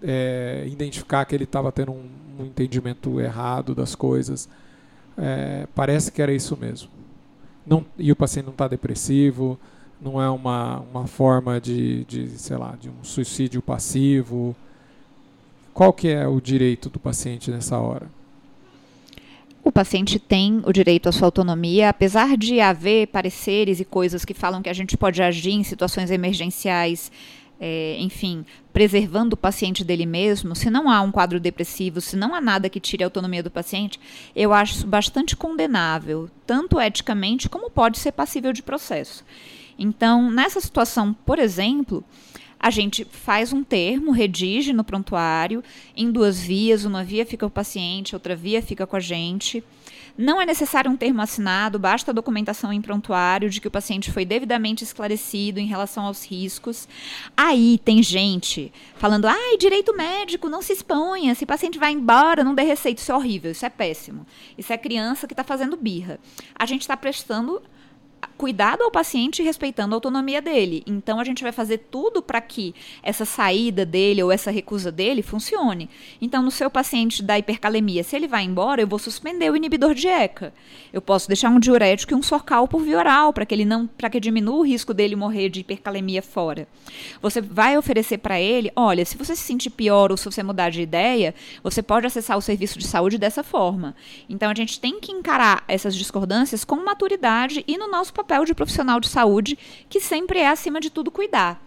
é, 0.00 0.64
identificar 0.70 1.24
que 1.24 1.34
ele 1.34 1.44
estava 1.44 1.72
tendo 1.72 1.90
um, 1.90 2.08
um, 2.38 2.44
entendimento 2.44 3.20
errado 3.20 3.74
das 3.74 3.96
coisas. 3.96 4.48
É, 5.16 5.66
parece 5.74 6.12
que 6.12 6.22
era 6.22 6.32
isso 6.32 6.56
mesmo. 6.56 6.88
Não, 7.66 7.84
e 7.98 8.12
o 8.12 8.16
paciente 8.16 8.46
não 8.46 8.52
está 8.52 8.68
depressivo, 8.68 9.58
não 10.00 10.22
é 10.22 10.30
uma, 10.30 10.78
uma 10.92 11.06
forma 11.08 11.60
de, 11.60 12.04
de, 12.04 12.28
sei 12.38 12.56
lá, 12.56 12.76
de 12.80 12.88
um 12.88 13.02
suicídio 13.02 13.60
passivo. 13.60 14.54
Qual 15.74 15.92
que 15.92 16.08
é 16.08 16.26
o 16.26 16.40
direito 16.40 16.88
do 16.88 17.00
paciente 17.00 17.50
nessa 17.50 17.78
hora? 17.78 18.08
O 19.68 19.72
paciente 19.72 20.18
tem 20.18 20.62
o 20.64 20.72
direito 20.72 21.10
à 21.10 21.12
sua 21.12 21.26
autonomia, 21.26 21.90
apesar 21.90 22.38
de 22.38 22.58
haver 22.58 23.08
pareceres 23.08 23.78
e 23.78 23.84
coisas 23.84 24.24
que 24.24 24.32
falam 24.32 24.62
que 24.62 24.70
a 24.70 24.72
gente 24.72 24.96
pode 24.96 25.22
agir 25.22 25.50
em 25.50 25.62
situações 25.62 26.10
emergenciais, 26.10 27.12
é, 27.60 27.94
enfim, 27.98 28.46
preservando 28.72 29.34
o 29.34 29.36
paciente 29.36 29.84
dele 29.84 30.06
mesmo, 30.06 30.56
se 30.56 30.70
não 30.70 30.88
há 30.88 31.02
um 31.02 31.12
quadro 31.12 31.38
depressivo, 31.38 32.00
se 32.00 32.16
não 32.16 32.34
há 32.34 32.40
nada 32.40 32.70
que 32.70 32.80
tire 32.80 33.04
a 33.04 33.06
autonomia 33.08 33.42
do 33.42 33.50
paciente, 33.50 34.00
eu 34.34 34.54
acho 34.54 34.72
isso 34.72 34.86
bastante 34.86 35.36
condenável, 35.36 36.30
tanto 36.46 36.80
eticamente 36.80 37.46
como 37.46 37.68
pode 37.68 37.98
ser 37.98 38.12
passível 38.12 38.54
de 38.54 38.62
processo. 38.62 39.22
Então, 39.78 40.30
nessa 40.30 40.62
situação, 40.62 41.12
por 41.26 41.38
exemplo, 41.38 42.02
a 42.60 42.70
gente 42.70 43.04
faz 43.04 43.52
um 43.52 43.62
termo, 43.62 44.10
redige 44.10 44.72
no 44.72 44.82
prontuário, 44.82 45.62
em 45.96 46.10
duas 46.10 46.40
vias, 46.40 46.84
uma 46.84 47.04
via 47.04 47.24
fica 47.24 47.46
o 47.46 47.50
paciente, 47.50 48.14
outra 48.14 48.34
via 48.34 48.60
fica 48.60 48.86
com 48.86 48.96
a 48.96 49.00
gente. 49.00 49.62
Não 50.16 50.42
é 50.42 50.44
necessário 50.44 50.90
um 50.90 50.96
termo 50.96 51.22
assinado, 51.22 51.78
basta 51.78 52.10
a 52.10 52.14
documentação 52.14 52.72
em 52.72 52.82
prontuário 52.82 53.48
de 53.48 53.60
que 53.60 53.68
o 53.68 53.70
paciente 53.70 54.10
foi 54.10 54.24
devidamente 54.24 54.82
esclarecido 54.82 55.60
em 55.60 55.66
relação 55.66 56.06
aos 56.06 56.26
riscos. 56.26 56.88
Aí 57.36 57.78
tem 57.84 58.02
gente 58.02 58.72
falando, 58.96 59.26
ai, 59.26 59.56
direito 59.56 59.96
médico, 59.96 60.48
não 60.48 60.60
se 60.60 60.72
exponha, 60.72 61.36
se 61.36 61.44
o 61.44 61.46
paciente 61.46 61.78
vai 61.78 61.92
embora, 61.92 62.42
não 62.42 62.52
dê 62.52 62.62
receita, 62.62 63.00
isso 63.00 63.12
é 63.12 63.14
horrível, 63.14 63.52
isso 63.52 63.64
é 63.64 63.70
péssimo. 63.70 64.26
Isso 64.58 64.72
é 64.72 64.76
criança 64.76 65.28
que 65.28 65.32
está 65.32 65.44
fazendo 65.44 65.76
birra. 65.76 66.18
A 66.52 66.66
gente 66.66 66.80
está 66.80 66.96
prestando 66.96 67.62
cuidado 68.38 68.84
ao 68.84 68.90
paciente 68.90 69.42
respeitando 69.42 69.92
a 69.92 69.96
autonomia 69.96 70.40
dele. 70.40 70.84
Então 70.86 71.18
a 71.18 71.24
gente 71.24 71.42
vai 71.42 71.50
fazer 71.50 71.78
tudo 71.90 72.22
para 72.22 72.40
que 72.40 72.72
essa 73.02 73.24
saída 73.24 73.84
dele 73.84 74.22
ou 74.22 74.30
essa 74.30 74.48
recusa 74.52 74.92
dele 74.92 75.22
funcione. 75.22 75.90
Então 76.22 76.40
no 76.40 76.50
seu 76.52 76.70
paciente 76.70 77.20
da 77.20 77.36
hipercalemia, 77.36 78.04
se 78.04 78.14
ele 78.14 78.28
vai 78.28 78.44
embora, 78.44 78.80
eu 78.80 78.86
vou 78.86 78.98
suspender 78.98 79.50
o 79.50 79.56
inibidor 79.56 79.92
de 79.92 80.06
ECA. 80.06 80.54
Eu 80.92 81.02
posso 81.02 81.26
deixar 81.26 81.50
um 81.50 81.58
diurético 81.58 82.12
e 82.12 82.16
um 82.16 82.22
sorcal 82.22 82.68
por 82.68 82.80
via 82.80 82.98
oral 82.98 83.32
para 83.32 83.44
que 83.44 83.52
ele 83.52 83.64
não, 83.64 83.88
para 83.88 84.08
que 84.08 84.20
diminua 84.20 84.58
o 84.58 84.64
risco 84.64 84.94
dele 84.94 85.16
morrer 85.16 85.48
de 85.48 85.60
hipercalemia 85.60 86.22
fora. 86.22 86.68
Você 87.20 87.40
vai 87.40 87.76
oferecer 87.76 88.18
para 88.18 88.40
ele, 88.40 88.70
olha, 88.76 89.04
se 89.04 89.16
você 89.16 89.34
se 89.34 89.42
sentir 89.42 89.70
pior 89.70 90.12
ou 90.12 90.16
se 90.16 90.26
você 90.26 90.44
mudar 90.44 90.70
de 90.70 90.80
ideia, 90.80 91.34
você 91.60 91.82
pode 91.82 92.06
acessar 92.06 92.38
o 92.38 92.42
serviço 92.42 92.78
de 92.78 92.86
saúde 92.86 93.18
dessa 93.18 93.42
forma. 93.42 93.96
Então 94.28 94.48
a 94.48 94.54
gente 94.54 94.78
tem 94.78 95.00
que 95.00 95.10
encarar 95.10 95.64
essas 95.66 95.96
discordâncias 95.96 96.64
com 96.64 96.76
maturidade 96.76 97.64
e 97.66 97.76
no 97.76 97.88
nosso 97.88 98.12
papel 98.12 98.27
papel 98.28 98.44
de 98.44 98.54
profissional 98.54 99.00
de 99.00 99.08
saúde, 99.08 99.58
que 99.88 100.00
sempre 100.00 100.38
é, 100.38 100.48
acima 100.48 100.80
de 100.80 100.90
tudo, 100.90 101.10
cuidar. 101.10 101.64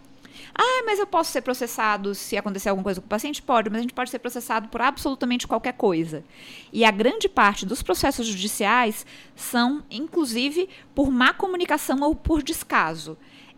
Ah, 0.54 0.84
mas 0.86 1.00
eu 1.00 1.08
posso 1.08 1.32
ser 1.32 1.42
processado 1.42 2.14
se 2.14 2.38
acontecer 2.38 2.70
alguma 2.70 2.84
coisa 2.84 3.02
com 3.02 3.08
o 3.08 3.10
paciente? 3.10 3.42
Pode, 3.42 3.70
mas 3.70 3.80
a 3.80 3.82
gente 3.82 3.94
pode 3.94 4.12
ser 4.12 4.20
processado 4.20 4.68
por 4.68 4.82
absolutamente 4.82 5.48
qualquer 5.48 5.74
coisa. 5.74 6.24
E 6.72 6.86
a 6.86 6.92
grande 6.92 7.28
parte 7.28 7.66
dos 7.66 7.82
processos 7.82 8.28
judiciais 8.28 9.06
são, 9.36 9.84
inclusive, 9.90 10.70
por 10.94 11.10
má 11.10 11.34
comunicação 11.34 12.02
ou 12.02 12.14
por 12.14 12.44
descaso. 12.44 13.18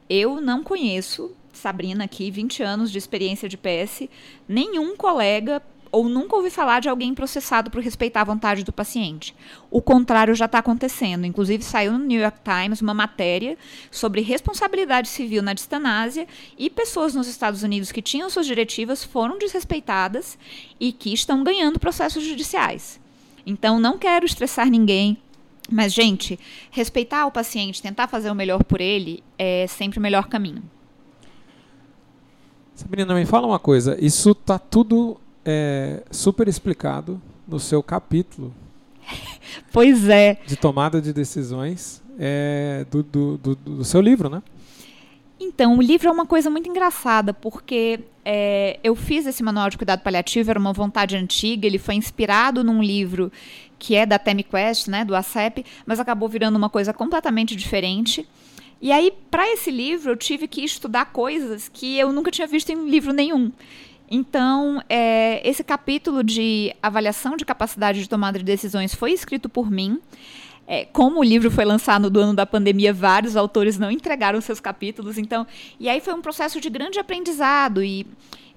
Eu 0.10 0.40
não 0.40 0.64
conheço, 0.64 1.36
Sabrina 1.52 2.06
aqui, 2.06 2.32
20 2.32 2.64
anos 2.64 2.92
de 2.92 3.00
experiência 3.00 3.50
de 3.50 3.58
PS, 3.58 4.08
nenhum 4.48 4.96
colega 4.96 5.62
ou 5.94 6.10
nunca 6.10 6.36
ouvi 6.36 6.50
falar 6.50 6.82
de 6.82 6.90
alguém 6.90 7.14
processado 7.14 7.70
por 7.70 7.80
respeitar 7.80 8.22
a 8.22 8.26
vontade 8.26 8.64
do 8.64 8.74
paciente. 8.74 9.36
O 9.70 9.80
contrário 9.80 10.34
já 10.34 10.46
está 10.46 10.58
acontecendo. 10.58 11.24
Inclusive, 11.24 11.64
saiu 11.64 11.94
no 11.94 12.00
New 12.00 12.20
York 12.20 12.40
Times 12.44 12.82
uma 12.82 12.96
matéria 12.96 13.56
sobre 13.92 14.22
responsabilidade 14.22 15.08
civil 15.08 15.44
na 15.44 15.54
distanásia 15.54 16.28
e 16.58 16.68
pessoas 16.68 17.14
nos 17.14 17.28
Estados 17.28 17.62
Unidos 17.62 17.92
que 17.92 18.02
tinham 18.02 18.28
suas 18.28 18.48
diretivas 18.48 19.04
foram 19.04 19.38
desrespeitadas 19.38 20.36
e 20.80 20.92
que 20.92 21.14
estão 21.14 21.44
ganhando 21.44 21.80
processos 21.80 22.24
judiciais. 22.24 23.00
Então, 23.46 23.80
não 23.80 24.00
quero 24.00 24.26
estressar 24.26 24.68
ninguém. 24.72 25.16
Mas, 25.70 25.94
gente, 25.94 26.40
respeitar 26.72 27.28
o 27.28 27.32
paciente, 27.32 27.84
tentar 27.84 28.08
fazer 28.08 28.32
o 28.32 28.36
melhor 28.36 28.64
por 28.64 28.82
ele, 28.82 29.24
é 29.38 29.68
sempre 29.68 30.00
o 30.00 30.02
melhor 30.02 30.28
caminho. 30.28 30.64
Sabrina, 32.74 33.14
me 33.14 33.26
fala 33.26 33.46
uma 33.46 33.60
coisa. 33.60 33.96
Isso 34.04 34.32
está 34.32 34.58
tudo 34.58 35.20
é 35.46 36.04
super 36.12 36.48
explicado 36.48 37.22
no 37.48 37.60
seu 37.60 37.82
capítulo. 37.82 38.54
Pois 39.72 40.08
é. 40.08 40.38
De 40.48 40.56
tomada 40.56 41.02
de 41.02 41.14
decisões 41.14 42.02
é, 42.18 42.86
do, 42.90 43.04
do, 43.04 43.38
do, 43.38 43.56
do, 43.56 43.84
seu 43.84 44.02
livro, 44.02 44.30
né? 44.30 44.42
Então, 45.40 45.78
o 45.78 45.82
livro 45.82 46.08
é 46.08 46.12
uma 46.12 46.26
coisa 46.26 46.50
muito 46.50 46.70
engraçada, 46.70 47.34
porque 47.34 48.00
é, 48.24 48.80
eu 48.84 48.96
fiz 48.96 49.26
esse 49.26 49.44
manual 49.44 49.70
de 49.70 49.78
cuidado 49.78 50.02
paliativo, 50.02 50.50
era 50.50 50.60
uma 50.60 50.74
vontade 50.74 51.16
antiga, 51.18 51.68
ele 51.68 51.78
foi 51.78 51.96
inspirado 51.96 52.64
num 52.64 52.82
livro 52.82 53.32
que 53.78 53.96
é 53.96 54.06
da 54.06 54.18
TemiQuest, 54.18 54.88
né, 54.88 55.04
do 55.04 55.14
ACEP, 55.14 55.66
mas 55.86 56.00
acabou 56.00 56.30
virando 56.30 56.56
uma 56.56 56.70
coisa 56.70 56.94
completamente 56.94 57.56
diferente. 57.56 58.28
E 58.82 58.92
aí, 58.92 59.14
para 59.30 59.48
esse 59.50 59.70
livro, 59.70 60.12
eu 60.12 60.16
tive 60.16 60.48
que 60.48 60.62
estudar 60.62 61.06
coisas 61.06 61.68
que 61.68 61.98
eu 61.98 62.12
nunca 62.14 62.32
tinha 62.32 62.48
visto 62.48 62.70
em 62.70 62.90
livro 62.90 63.12
nenhum. 63.12 63.52
Então, 64.10 64.82
é, 64.90 65.48
esse 65.48 65.64
capítulo 65.64 66.24
de 66.24 66.76
avaliação 66.82 67.36
de 67.36 67.46
capacidade 67.46 68.02
de 68.02 68.10
tomada 68.10 68.38
de 68.38 68.46
decisões 68.46 68.94
foi 68.94 69.12
escrito 69.12 69.50
por 69.50 69.72
mim. 69.72 70.00
É, 70.66 70.86
como 70.86 71.20
o 71.20 71.24
livro 71.24 71.52
foi 71.52 71.66
lançado 71.66 72.10
no 72.10 72.20
ano 72.20 72.34
da 72.34 72.46
pandemia, 72.46 72.94
vários 72.94 73.36
autores 73.36 73.78
não 73.78 73.92
entregaram 73.92 74.40
seus 74.40 74.60
capítulos. 74.60 75.18
Então, 75.18 75.46
e 75.80 75.90
aí 75.90 76.00
foi 76.00 76.14
um 76.14 76.22
processo 76.22 76.62
de 76.62 76.70
grande 76.70 77.00
aprendizado 77.00 77.84
e 77.84 78.06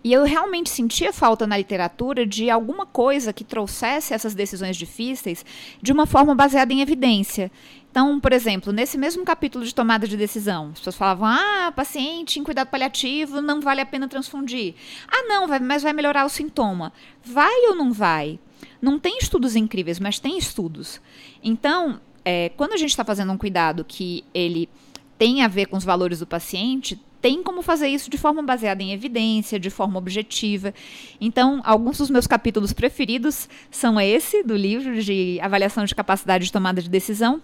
e 0.06 0.12
eu 0.12 0.22
realmente 0.22 0.70
sentia 0.70 1.12
falta 1.12 1.48
na 1.48 1.56
literatura 1.56 2.24
de 2.24 2.48
alguma 2.48 2.86
coisa 2.86 3.32
que 3.32 3.42
trouxesse 3.42 4.14
essas 4.14 4.36
decisões 4.36 4.76
difíceis 4.76 5.44
de 5.82 5.90
uma 5.90 6.06
forma 6.06 6.32
baseada 6.32 6.72
em 6.72 6.80
evidência. 6.80 7.50
Então, 7.96 8.20
por 8.20 8.30
exemplo, 8.30 8.74
nesse 8.74 8.98
mesmo 8.98 9.24
capítulo 9.24 9.64
de 9.64 9.74
tomada 9.74 10.06
de 10.06 10.18
decisão, 10.18 10.68
as 10.70 10.80
pessoas 10.80 10.96
falavam: 10.96 11.26
ah, 11.26 11.72
paciente 11.74 12.38
em 12.38 12.44
cuidado 12.44 12.68
paliativo 12.68 13.40
não 13.40 13.58
vale 13.58 13.80
a 13.80 13.86
pena 13.86 14.06
transfundir. 14.06 14.74
Ah, 15.08 15.22
não, 15.22 15.46
mas 15.62 15.82
vai 15.82 15.94
melhorar 15.94 16.26
o 16.26 16.28
sintoma. 16.28 16.92
Vai 17.24 17.68
ou 17.68 17.74
não 17.74 17.94
vai? 17.94 18.38
Não 18.82 18.98
tem 18.98 19.16
estudos 19.16 19.56
incríveis, 19.56 19.98
mas 19.98 20.18
tem 20.18 20.36
estudos. 20.36 21.00
Então, 21.42 21.98
é, 22.22 22.50
quando 22.50 22.74
a 22.74 22.76
gente 22.76 22.90
está 22.90 23.02
fazendo 23.02 23.32
um 23.32 23.38
cuidado 23.38 23.82
que 23.82 24.22
ele 24.34 24.68
tem 25.16 25.42
a 25.42 25.48
ver 25.48 25.64
com 25.64 25.78
os 25.78 25.84
valores 25.84 26.18
do 26.18 26.26
paciente, 26.26 27.00
tem 27.22 27.42
como 27.42 27.62
fazer 27.62 27.88
isso 27.88 28.10
de 28.10 28.18
forma 28.18 28.42
baseada 28.42 28.82
em 28.82 28.92
evidência, 28.92 29.58
de 29.58 29.70
forma 29.70 29.98
objetiva. 29.98 30.74
Então, 31.20 31.62
alguns 31.64 31.96
dos 31.98 32.10
meus 32.10 32.26
capítulos 32.26 32.74
preferidos 32.74 33.48
são 33.70 33.98
esse, 33.98 34.42
do 34.42 34.54
livro 34.54 35.02
de 35.02 35.40
avaliação 35.40 35.84
de 35.86 35.94
capacidade 35.94 36.44
de 36.44 36.52
tomada 36.52 36.82
de 36.82 36.90
decisão, 36.90 37.40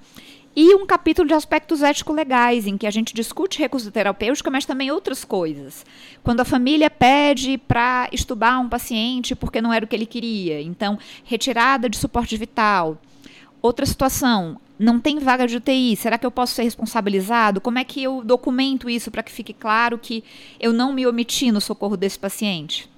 e 0.55 0.75
um 0.75 0.87
capítulo 0.87 1.27
de 1.27 1.35
aspectos 1.35 1.83
ético-legais, 1.83 2.67
em 2.67 2.77
que 2.77 2.87
a 2.87 2.91
gente 2.91 3.15
discute 3.15 3.59
recurso 3.59 3.91
terapêutico, 3.91 4.51
mas 4.51 4.67
também 4.67 4.91
outras 4.91 5.25
coisas. 5.25 5.85
Quando 6.23 6.41
a 6.41 6.45
família 6.45 6.91
pede 6.91 7.57
para 7.57 8.09
estubar 8.12 8.61
um 8.61 8.69
paciente 8.69 9.35
porque 9.35 9.62
não 9.62 9.73
era 9.73 9.85
o 9.85 9.88
que 9.88 9.97
ele 9.97 10.05
queria, 10.05 10.61
então, 10.61 10.99
retirada 11.25 11.88
de 11.88 11.97
suporte 11.97 12.37
vital. 12.37 13.01
Outra 13.62 13.87
situação, 13.87 14.61
não 14.79 15.01
tem 15.01 15.19
vaga 15.19 15.47
de 15.47 15.57
UTI, 15.57 15.97
será 15.97 16.19
que 16.19 16.27
eu 16.27 16.31
posso 16.31 16.55
ser 16.55 16.65
responsabilizado? 16.65 17.61
Como 17.61 17.79
é 17.79 17.85
que 17.85 18.03
eu 18.03 18.23
documento 18.23 18.91
isso 18.91 19.11
para 19.11 19.23
que 19.23 19.33
fique 19.33 19.55
claro 19.55 19.97
que 19.97 20.23
eu 20.61 20.73
não 20.73 20.93
me 20.93 21.07
omiti 21.07 21.51
no 21.51 21.61
socorro 21.61 21.97
desse 21.97 22.19
paciente? 22.19 22.91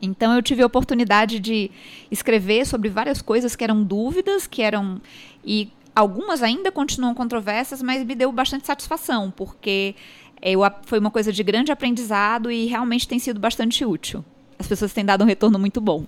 Então 0.00 0.32
eu 0.32 0.40
tive 0.40 0.62
a 0.62 0.66
oportunidade 0.66 1.40
de 1.40 1.70
escrever 2.10 2.64
sobre 2.64 2.88
várias 2.88 3.20
coisas 3.20 3.56
que 3.56 3.64
eram 3.64 3.82
dúvidas, 3.82 4.46
que 4.46 4.62
eram 4.62 5.00
e 5.44 5.68
algumas 5.98 6.42
ainda 6.42 6.70
continuam 6.70 7.12
controversas, 7.12 7.82
mas 7.82 8.04
me 8.04 8.14
deu 8.14 8.30
bastante 8.30 8.66
satisfação, 8.66 9.32
porque 9.34 9.96
eu, 10.40 10.60
foi 10.86 10.98
uma 10.98 11.10
coisa 11.10 11.32
de 11.32 11.42
grande 11.42 11.72
aprendizado 11.72 12.50
e 12.50 12.66
realmente 12.66 13.08
tem 13.08 13.18
sido 13.18 13.40
bastante 13.40 13.84
útil. 13.84 14.24
As 14.58 14.66
pessoas 14.66 14.92
têm 14.92 15.04
dado 15.04 15.24
um 15.24 15.26
retorno 15.26 15.58
muito 15.58 15.80
bom. 15.80 16.04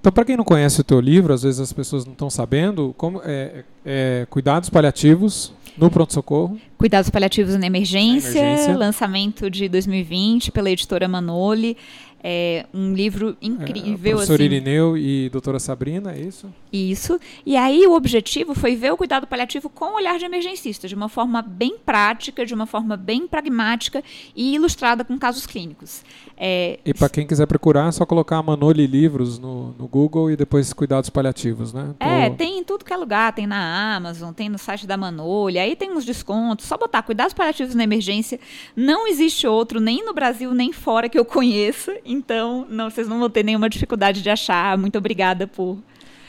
Então, 0.00 0.10
para 0.10 0.24
quem 0.24 0.36
não 0.36 0.44
conhece 0.44 0.80
o 0.80 0.84
teu 0.84 1.00
livro, 1.00 1.32
às 1.32 1.42
vezes 1.42 1.60
as 1.60 1.72
pessoas 1.72 2.04
não 2.04 2.12
estão 2.12 2.28
sabendo, 2.28 2.94
como 2.96 3.20
é, 3.24 3.64
é, 3.84 4.26
cuidados 4.28 4.68
paliativos 4.68 5.52
no 5.76 5.90
pronto-socorro. 5.90 6.58
Cuidados 6.76 7.08
paliativos 7.08 7.54
na 7.56 7.66
emergência, 7.66 8.38
emergência, 8.38 8.76
lançamento 8.76 9.48
de 9.48 9.68
2020 9.68 10.50
pela 10.50 10.70
editora 10.70 11.06
Manoli. 11.06 11.76
É 12.24 12.66
um 12.72 12.94
livro 12.94 13.36
incrível. 13.42 14.12
É, 14.12 14.14
professor 14.14 14.34
assim. 14.34 14.44
Irineu 14.44 14.96
e 14.96 15.28
doutora 15.30 15.58
Sabrina, 15.58 16.12
é 16.12 16.20
isso? 16.20 16.48
Isso. 16.72 17.18
E 17.44 17.56
aí 17.56 17.84
o 17.86 17.94
objetivo 17.94 18.54
foi 18.54 18.76
ver 18.76 18.92
o 18.92 18.96
cuidado 18.96 19.26
paliativo 19.26 19.68
com 19.68 19.86
o 19.86 19.94
olhar 19.96 20.18
de 20.18 20.24
emergencista, 20.24 20.86
de 20.86 20.94
uma 20.94 21.08
forma 21.08 21.42
bem 21.42 21.76
prática, 21.84 22.46
de 22.46 22.54
uma 22.54 22.66
forma 22.66 22.96
bem 22.96 23.26
pragmática 23.26 24.04
e 24.36 24.54
ilustrada 24.54 25.04
com 25.04 25.18
casos 25.18 25.46
clínicos. 25.46 26.02
É, 26.36 26.78
e 26.84 26.94
para 26.94 27.08
quem 27.08 27.26
quiser 27.26 27.46
procurar, 27.46 27.88
é 27.88 27.92
só 27.92 28.06
colocar 28.06 28.42
Manoli 28.42 28.86
Livros 28.86 29.38
no, 29.38 29.74
no 29.78 29.86
Google 29.86 30.30
e 30.30 30.36
depois 30.36 30.72
cuidados 30.72 31.10
paliativos, 31.10 31.72
né? 31.72 31.94
É, 32.00 32.30
tem 32.30 32.58
em 32.58 32.64
tudo 32.64 32.84
que 32.84 32.92
é 32.92 32.96
lugar, 32.96 33.32
tem 33.32 33.46
na 33.46 33.96
Amazon, 33.96 34.32
tem 34.32 34.48
no 34.48 34.58
site 34.58 34.86
da 34.86 34.96
Manoli, 34.96 35.58
aí 35.58 35.76
tem 35.76 35.92
uns 35.92 36.04
descontos, 36.04 36.66
só 36.66 36.76
botar 36.76 37.02
cuidados 37.02 37.34
paliativos 37.34 37.74
na 37.74 37.84
emergência. 37.84 38.40
Não 38.74 39.06
existe 39.06 39.46
outro, 39.46 39.80
nem 39.80 40.04
no 40.04 40.14
Brasil, 40.14 40.52
nem 40.54 40.72
fora 40.72 41.08
que 41.08 41.18
eu 41.18 41.24
conheça. 41.24 41.96
Então, 42.12 42.66
não, 42.68 42.90
vocês 42.90 43.08
não 43.08 43.18
vão 43.18 43.30
ter 43.30 43.42
nenhuma 43.42 43.68
dificuldade 43.68 44.22
de 44.22 44.28
achar. 44.28 44.76
Muito 44.76 44.98
obrigada 44.98 45.46
por. 45.46 45.78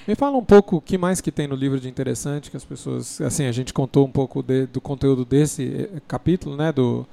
Me 0.08 0.16
fala 0.16 0.38
um 0.38 0.44
pouco 0.44 0.78
o 0.78 0.82
que 0.82 0.98
mais 0.98 1.22
que 1.22 1.32
tem 1.32 1.48
no 1.48 1.56
livro 1.56 1.80
de 1.80 1.88
interessante 1.88 2.50
que 2.50 2.58
as 2.58 2.66
pessoas, 2.66 3.22
assim, 3.22 3.46
a 3.46 3.52
gente 3.52 3.74
contou 3.74 4.06
um 4.06 4.12
pouco 4.12 4.42
de, 4.42 4.66
do 4.68 4.82
conteúdo 4.82 5.24
desse 5.24 5.90
eh, 5.94 6.02
capítulo, 6.08 6.58
né, 6.58 6.74
do 6.74 7.06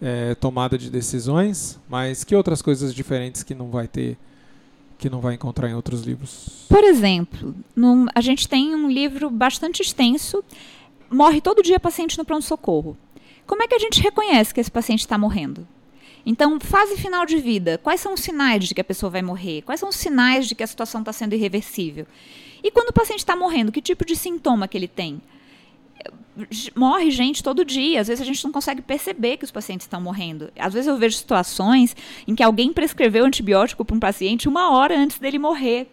é, 0.00 0.34
tomada 0.34 0.78
de 0.78 0.88
decisões, 0.88 1.78
mas 1.86 2.24
que 2.24 2.34
outras 2.34 2.62
coisas 2.62 2.94
diferentes 2.94 3.42
que 3.42 3.54
não 3.54 3.70
vai 3.70 3.86
ter, 3.86 4.16
que 4.98 5.10
não 5.10 5.20
vai 5.20 5.34
encontrar 5.34 5.68
em 5.68 5.74
outros 5.74 6.02
livros? 6.02 6.64
Por 6.66 6.82
exemplo, 6.82 7.54
num, 7.76 8.06
a 8.14 8.22
gente 8.22 8.48
tem 8.48 8.74
um 8.74 8.90
livro 8.90 9.28
bastante 9.28 9.82
extenso, 9.82 10.42
morre 11.10 11.42
todo 11.42 11.62
dia 11.62 11.78
paciente 11.78 12.16
no 12.16 12.24
pronto 12.24 12.44
socorro. 12.44 12.96
Como 13.46 13.62
é 13.62 13.68
que 13.68 13.74
a 13.74 13.78
gente 13.78 14.00
reconhece 14.00 14.54
que 14.54 14.60
esse 14.60 14.70
paciente 14.70 15.00
está 15.00 15.18
morrendo? 15.18 15.66
Então, 16.24 16.58
fase 16.60 16.96
final 16.96 17.24
de 17.24 17.38
vida, 17.38 17.78
quais 17.78 18.00
são 18.00 18.14
os 18.14 18.20
sinais 18.20 18.64
de 18.64 18.74
que 18.74 18.80
a 18.80 18.84
pessoa 18.84 19.10
vai 19.10 19.22
morrer? 19.22 19.62
Quais 19.62 19.80
são 19.80 19.88
os 19.88 19.96
sinais 19.96 20.46
de 20.46 20.54
que 20.54 20.62
a 20.62 20.66
situação 20.66 21.00
está 21.00 21.12
sendo 21.12 21.34
irreversível? 21.34 22.06
E 22.62 22.70
quando 22.70 22.90
o 22.90 22.92
paciente 22.92 23.20
está 23.20 23.34
morrendo, 23.34 23.72
que 23.72 23.80
tipo 23.80 24.04
de 24.04 24.14
sintoma 24.14 24.68
que 24.68 24.76
ele 24.76 24.88
tem? 24.88 25.20
Morre 26.74 27.10
gente 27.10 27.42
todo 27.42 27.64
dia, 27.64 28.00
às 28.00 28.08
vezes 28.08 28.22
a 28.22 28.24
gente 28.24 28.42
não 28.44 28.52
consegue 28.52 28.80
perceber 28.80 29.36
que 29.36 29.44
os 29.44 29.50
pacientes 29.50 29.84
estão 29.84 30.00
morrendo. 30.00 30.50
Às 30.58 30.72
vezes 30.72 30.86
eu 30.86 30.96
vejo 30.96 31.16
situações 31.16 31.96
em 32.26 32.34
que 32.34 32.42
alguém 32.42 32.72
prescreveu 32.72 33.24
antibiótico 33.24 33.84
para 33.84 33.96
um 33.96 34.00
paciente 34.00 34.48
uma 34.48 34.70
hora 34.70 34.98
antes 34.98 35.18
dele 35.18 35.38
morrer. 35.38 35.90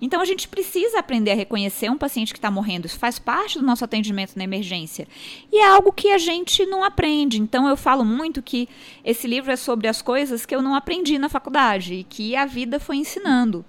Então 0.00 0.20
a 0.20 0.24
gente 0.24 0.48
precisa 0.48 0.98
aprender 0.98 1.32
a 1.32 1.34
reconhecer 1.34 1.90
um 1.90 1.98
paciente 1.98 2.32
que 2.32 2.38
está 2.38 2.50
morrendo. 2.50 2.86
Isso 2.86 2.98
faz 2.98 3.18
parte 3.18 3.58
do 3.58 3.64
nosso 3.64 3.84
atendimento 3.84 4.36
na 4.36 4.44
emergência. 4.44 5.06
E 5.52 5.58
é 5.58 5.66
algo 5.66 5.92
que 5.92 6.10
a 6.10 6.18
gente 6.18 6.64
não 6.66 6.84
aprende. 6.84 7.40
Então 7.40 7.68
eu 7.68 7.76
falo 7.76 8.04
muito 8.04 8.42
que 8.42 8.68
esse 9.04 9.26
livro 9.26 9.50
é 9.50 9.56
sobre 9.56 9.88
as 9.88 10.02
coisas 10.02 10.44
que 10.44 10.54
eu 10.54 10.62
não 10.62 10.74
aprendi 10.74 11.18
na 11.18 11.28
faculdade 11.28 11.94
e 11.94 12.04
que 12.04 12.36
a 12.36 12.46
vida 12.46 12.78
foi 12.78 12.96
ensinando. 12.96 13.64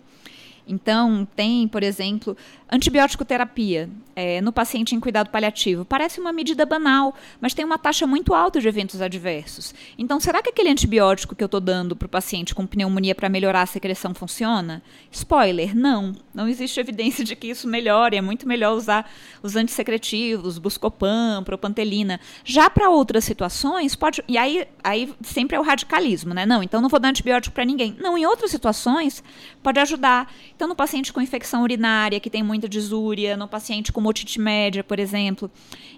Então, 0.68 1.26
tem, 1.36 1.66
por 1.68 1.82
exemplo, 1.82 2.36
Antibiótico 2.70 3.24
terapia 3.24 3.90
é, 4.14 4.42
no 4.42 4.52
paciente 4.52 4.94
em 4.94 5.00
cuidado 5.00 5.30
paliativo 5.30 5.86
parece 5.86 6.20
uma 6.20 6.34
medida 6.34 6.66
banal, 6.66 7.16
mas 7.40 7.54
tem 7.54 7.64
uma 7.64 7.78
taxa 7.78 8.06
muito 8.06 8.34
alta 8.34 8.60
de 8.60 8.68
eventos 8.68 9.00
adversos. 9.00 9.74
Então, 9.98 10.20
será 10.20 10.42
que 10.42 10.50
aquele 10.50 10.70
antibiótico 10.70 11.34
que 11.34 11.44
eu 11.44 11.46
estou 11.46 11.62
dando 11.62 11.96
para 11.96 12.08
o 12.08 12.10
paciente 12.10 12.54
com 12.54 12.66
pneumonia 12.66 13.16
para 13.16 13.30
melhorar 13.30 13.62
a 13.62 13.66
secreção 13.66 14.14
funciona? 14.14 14.82
Spoiler, 15.12 15.74
não. 15.78 16.14
Não 16.34 16.48
existe 16.48 16.78
evidência 16.82 17.24
de 17.24 17.36
que 17.38 17.48
isso 17.48 17.68
melhore. 17.68 18.18
É 18.18 18.22
muito 18.22 18.48
melhor 18.48 18.76
usar 18.76 19.10
os 19.42 19.56
antissecretivos, 19.56 20.58
Buscopan, 20.58 21.44
Propantelina. 21.46 22.20
Já 22.44 22.70
para 22.70 22.90
outras 22.90 23.24
situações, 23.24 23.96
pode. 23.96 24.22
E 24.28 24.38
aí, 24.38 24.68
aí 24.84 25.14
sempre 25.22 25.56
é 25.56 25.60
o 25.60 25.64
radicalismo, 25.64 26.34
né? 26.34 26.46
Não, 26.46 26.62
então 26.62 26.82
não 26.82 26.90
vou 26.90 27.00
dar 27.00 27.10
antibiótico 27.10 27.54
para 27.54 27.64
ninguém. 27.64 27.96
Não, 28.00 28.18
em 28.18 28.26
outras 28.26 28.52
situações, 28.52 29.24
pode 29.64 29.80
ajudar. 29.80 30.34
Então, 30.56 30.68
no 30.68 30.76
paciente 30.76 31.14
com 31.14 31.22
infecção 31.22 31.62
urinária, 31.62 32.20
que 32.20 32.32
tem 32.32 32.42
muito 32.42 32.57
muita 32.58 32.68
disúria, 32.68 33.38
no 33.38 33.48
paciente 33.48 33.94
com 33.94 34.04
otite 34.04 34.42
média, 34.42 34.84
por 34.84 35.00
exemplo. 35.00 35.50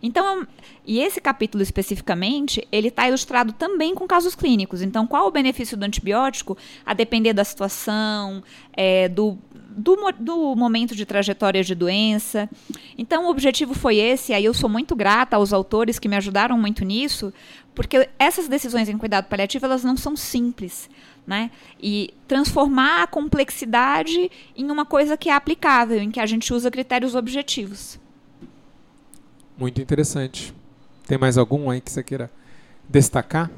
Então, 0.03 0.45
e 0.85 0.99
esse 0.99 1.21
capítulo 1.21 1.63
especificamente, 1.63 2.67
ele 2.71 2.89
está 2.89 3.07
ilustrado 3.07 3.53
também 3.53 3.95
com 3.95 4.05
casos 4.05 4.35
clínicos. 4.35 4.81
Então, 4.81 5.07
qual 5.07 5.27
o 5.27 5.31
benefício 5.31 5.77
do 5.77 5.83
antibiótico? 5.83 6.57
A 6.85 6.93
depender 6.93 7.31
da 7.31 7.43
situação, 7.43 8.43
é, 8.73 9.07
do, 9.07 9.37
do, 9.69 9.95
do, 10.19 10.55
momento 10.55 10.93
de 10.93 11.05
trajetória 11.05 11.63
de 11.63 11.73
doença. 11.73 12.49
Então, 12.97 13.25
o 13.25 13.29
objetivo 13.29 13.73
foi 13.73 13.97
esse, 13.97 14.33
aí 14.33 14.43
eu 14.43 14.53
sou 14.53 14.69
muito 14.69 14.95
grata 14.95 15.37
aos 15.37 15.53
autores 15.53 15.97
que 15.97 16.09
me 16.09 16.17
ajudaram 16.17 16.57
muito 16.57 16.83
nisso, 16.83 17.33
porque 17.73 18.09
essas 18.19 18.49
decisões 18.49 18.89
em 18.89 18.97
cuidado 18.97 19.25
paliativo, 19.25 19.65
elas 19.65 19.83
não 19.83 19.95
são 19.95 20.15
simples 20.17 20.89
né? 21.29 21.51
E 21.79 22.11
transformar 22.27 23.03
a 23.03 23.07
complexidade 23.07 24.31
em 24.57 24.71
uma 24.71 24.83
coisa 24.83 25.15
que 25.15 25.29
é 25.29 25.33
aplicável, 25.33 26.01
em 26.01 26.09
que 26.09 26.19
a 26.19 26.25
gente 26.25 26.51
usa 26.51 26.71
critérios 26.71 27.13
objetivos. 27.13 27.99
Muito 29.55 29.79
interessante. 29.79 30.51
Tem 31.05 31.19
mais 31.19 31.37
algum 31.37 31.69
aí 31.69 31.79
que 31.79 31.91
você 31.91 32.01
queira 32.01 32.31
destacar? 32.89 33.51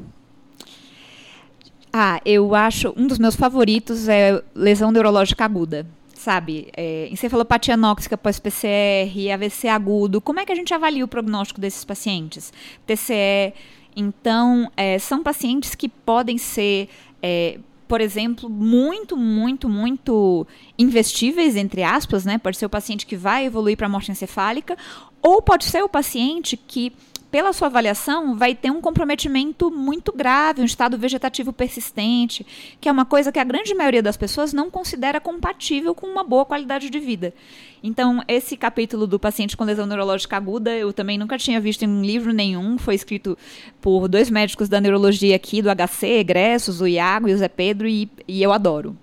Ah, 1.93 2.19
eu 2.25 2.53
acho 2.53 2.93
um 2.97 3.07
dos 3.07 3.17
meus 3.17 3.35
favoritos 3.35 4.09
é 4.09 4.43
lesão 4.53 4.91
neurológica 4.91 5.45
aguda. 5.45 5.87
Sabe, 6.13 6.67
é, 6.77 7.07
encefalopatia 7.09 7.73
anóxica 7.73 8.15
pós-PCR, 8.15 9.31
AVC 9.33 9.67
agudo, 9.67 10.21
como 10.21 10.39
é 10.39 10.45
que 10.45 10.51
a 10.51 10.55
gente 10.55 10.71
avalia 10.71 11.03
o 11.03 11.07
prognóstico 11.07 11.59
desses 11.59 11.83
pacientes? 11.83 12.53
TCE. 12.85 13.53
Então, 13.95 14.71
é, 14.77 14.97
são 14.99 15.21
pacientes 15.21 15.75
que 15.75 15.89
podem 15.89 16.37
ser 16.37 16.89
é, 17.21 17.59
por 17.87 17.99
exemplo, 17.99 18.49
muito, 18.49 19.17
muito, 19.17 19.67
muito 19.67 20.47
investíveis, 20.79 21.57
entre 21.57 21.83
aspas, 21.83 22.23
né? 22.23 22.37
Pode 22.37 22.57
ser 22.57 22.65
o 22.65 22.69
paciente 22.69 23.05
que 23.05 23.17
vai 23.17 23.45
evoluir 23.45 23.75
para 23.75 23.87
a 23.87 23.89
morte 23.89 24.11
encefálica, 24.11 24.77
ou 25.21 25.41
pode 25.41 25.65
ser 25.65 25.83
o 25.83 25.89
paciente 25.89 26.55
que 26.55 26.93
pela 27.31 27.53
sua 27.53 27.67
avaliação, 27.67 28.35
vai 28.35 28.53
ter 28.53 28.69
um 28.69 28.81
comprometimento 28.81 29.71
muito 29.71 30.11
grave, 30.11 30.61
um 30.61 30.65
estado 30.65 30.97
vegetativo 30.97 31.53
persistente, 31.53 32.45
que 32.79 32.89
é 32.89 32.91
uma 32.91 33.05
coisa 33.05 33.31
que 33.31 33.39
a 33.39 33.43
grande 33.43 33.73
maioria 33.73 34.03
das 34.03 34.17
pessoas 34.17 34.51
não 34.51 34.69
considera 34.69 35.21
compatível 35.21 35.95
com 35.95 36.07
uma 36.07 36.25
boa 36.25 36.45
qualidade 36.45 36.89
de 36.89 36.99
vida. 36.99 37.33
Então, 37.81 38.21
esse 38.27 38.57
capítulo 38.57 39.07
do 39.07 39.17
paciente 39.17 39.55
com 39.55 39.63
lesão 39.63 39.85
neurológica 39.85 40.35
aguda, 40.35 40.75
eu 40.75 40.91
também 40.91 41.17
nunca 41.17 41.37
tinha 41.37 41.59
visto 41.61 41.83
em 41.83 42.01
livro 42.01 42.33
nenhum. 42.33 42.77
Foi 42.77 42.95
escrito 42.95 43.37
por 43.79 44.09
dois 44.09 44.29
médicos 44.29 44.67
da 44.67 44.81
neurologia 44.81 45.35
aqui, 45.35 45.61
do 45.61 45.69
HC, 45.69 46.19
egressos, 46.19 46.81
o 46.81 46.87
Iago 46.87 47.29
e 47.29 47.33
o 47.33 47.37
Zé 47.37 47.47
Pedro, 47.47 47.87
e, 47.87 48.09
e 48.27 48.43
eu 48.43 48.51
adoro. 48.51 48.95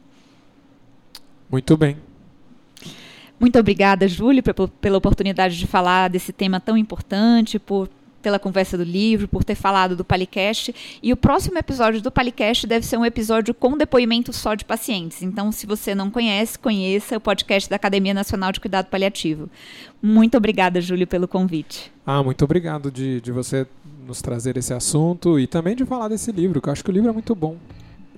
Muito 1.50 1.76
bem. 1.78 1.96
Muito 3.40 3.58
obrigada, 3.58 4.06
Júlio, 4.06 4.42
pela 4.80 4.98
oportunidade 4.98 5.56
de 5.56 5.66
falar 5.66 6.08
desse 6.08 6.32
tema 6.32 6.60
tão 6.60 6.76
importante, 6.76 7.58
por 7.58 7.88
pela 8.22 8.38
conversa 8.38 8.76
do 8.76 8.84
livro, 8.84 9.28
por 9.28 9.44
ter 9.44 9.54
falado 9.54 9.96
do 9.96 10.04
Palicast. 10.04 10.74
E 11.02 11.12
o 11.12 11.16
próximo 11.16 11.58
episódio 11.58 12.00
do 12.00 12.10
Palicast 12.10 12.66
deve 12.66 12.84
ser 12.86 12.96
um 12.96 13.04
episódio 13.04 13.54
com 13.54 13.76
depoimento 13.76 14.32
só 14.32 14.54
de 14.54 14.64
pacientes. 14.64 15.22
Então, 15.22 15.52
se 15.52 15.66
você 15.66 15.94
não 15.94 16.10
conhece, 16.10 16.58
conheça 16.58 17.16
o 17.16 17.20
podcast 17.20 17.68
da 17.68 17.76
Academia 17.76 18.14
Nacional 18.14 18.52
de 18.52 18.60
Cuidado 18.60 18.86
Paliativo. 18.86 19.48
Muito 20.02 20.36
obrigada, 20.36 20.80
Júlio, 20.80 21.06
pelo 21.06 21.28
convite. 21.28 21.92
Ah, 22.06 22.22
muito 22.22 22.44
obrigado 22.44 22.90
de, 22.90 23.20
de 23.20 23.32
você 23.32 23.66
nos 24.06 24.22
trazer 24.22 24.56
esse 24.56 24.72
assunto 24.72 25.38
e 25.38 25.46
também 25.46 25.76
de 25.76 25.84
falar 25.84 26.08
desse 26.08 26.32
livro, 26.32 26.60
que 26.60 26.68
eu 26.68 26.72
acho 26.72 26.82
que 26.82 26.90
o 26.90 26.92
livro 26.92 27.10
é 27.10 27.12
muito 27.12 27.34
bom. 27.34 27.56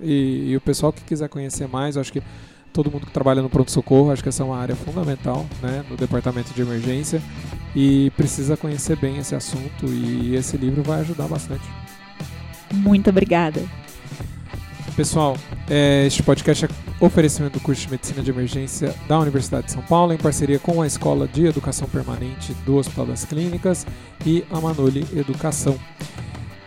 E, 0.01 0.51
e 0.51 0.57
o 0.57 0.61
pessoal 0.61 0.91
que 0.91 1.03
quiser 1.03 1.29
conhecer 1.29 1.67
mais, 1.67 1.95
eu 1.95 2.01
acho 2.01 2.11
que 2.11 2.23
todo 2.71 2.91
mundo 2.91 3.05
que 3.05 3.11
trabalha 3.11 3.41
no 3.41 3.49
pronto-socorro, 3.49 4.11
acho 4.11 4.23
que 4.23 4.29
essa 4.29 4.43
é 4.43 4.45
uma 4.45 4.57
área 4.57 4.75
fundamental 4.75 5.45
né, 5.61 5.83
no 5.89 5.95
departamento 5.95 6.53
de 6.53 6.61
emergência 6.61 7.21
e 7.75 8.11
precisa 8.17 8.57
conhecer 8.57 8.95
bem 8.97 9.17
esse 9.17 9.35
assunto 9.35 9.85
e 9.85 10.35
esse 10.35 10.57
livro 10.57 10.81
vai 10.83 11.01
ajudar 11.01 11.27
bastante. 11.27 11.63
Muito 12.73 13.09
obrigada. 13.09 13.61
Pessoal, 14.95 15.37
é, 15.69 16.05
este 16.05 16.21
podcast 16.21 16.65
é 16.65 16.69
oferecimento 16.99 17.53
do 17.53 17.59
curso 17.61 17.81
de 17.81 17.91
Medicina 17.91 18.21
de 18.21 18.29
Emergência 18.29 18.93
da 19.07 19.17
Universidade 19.19 19.67
de 19.67 19.71
São 19.71 19.81
Paulo, 19.81 20.13
em 20.13 20.17
parceria 20.17 20.59
com 20.59 20.81
a 20.81 20.87
Escola 20.87 21.27
de 21.27 21.45
Educação 21.45 21.87
Permanente 21.87 22.53
do 22.65 22.75
Hospital 22.75 23.05
das 23.05 23.23
Clínicas 23.25 23.87
e 24.25 24.43
a 24.51 24.59
Manoli 24.59 25.07
Educação. 25.15 25.79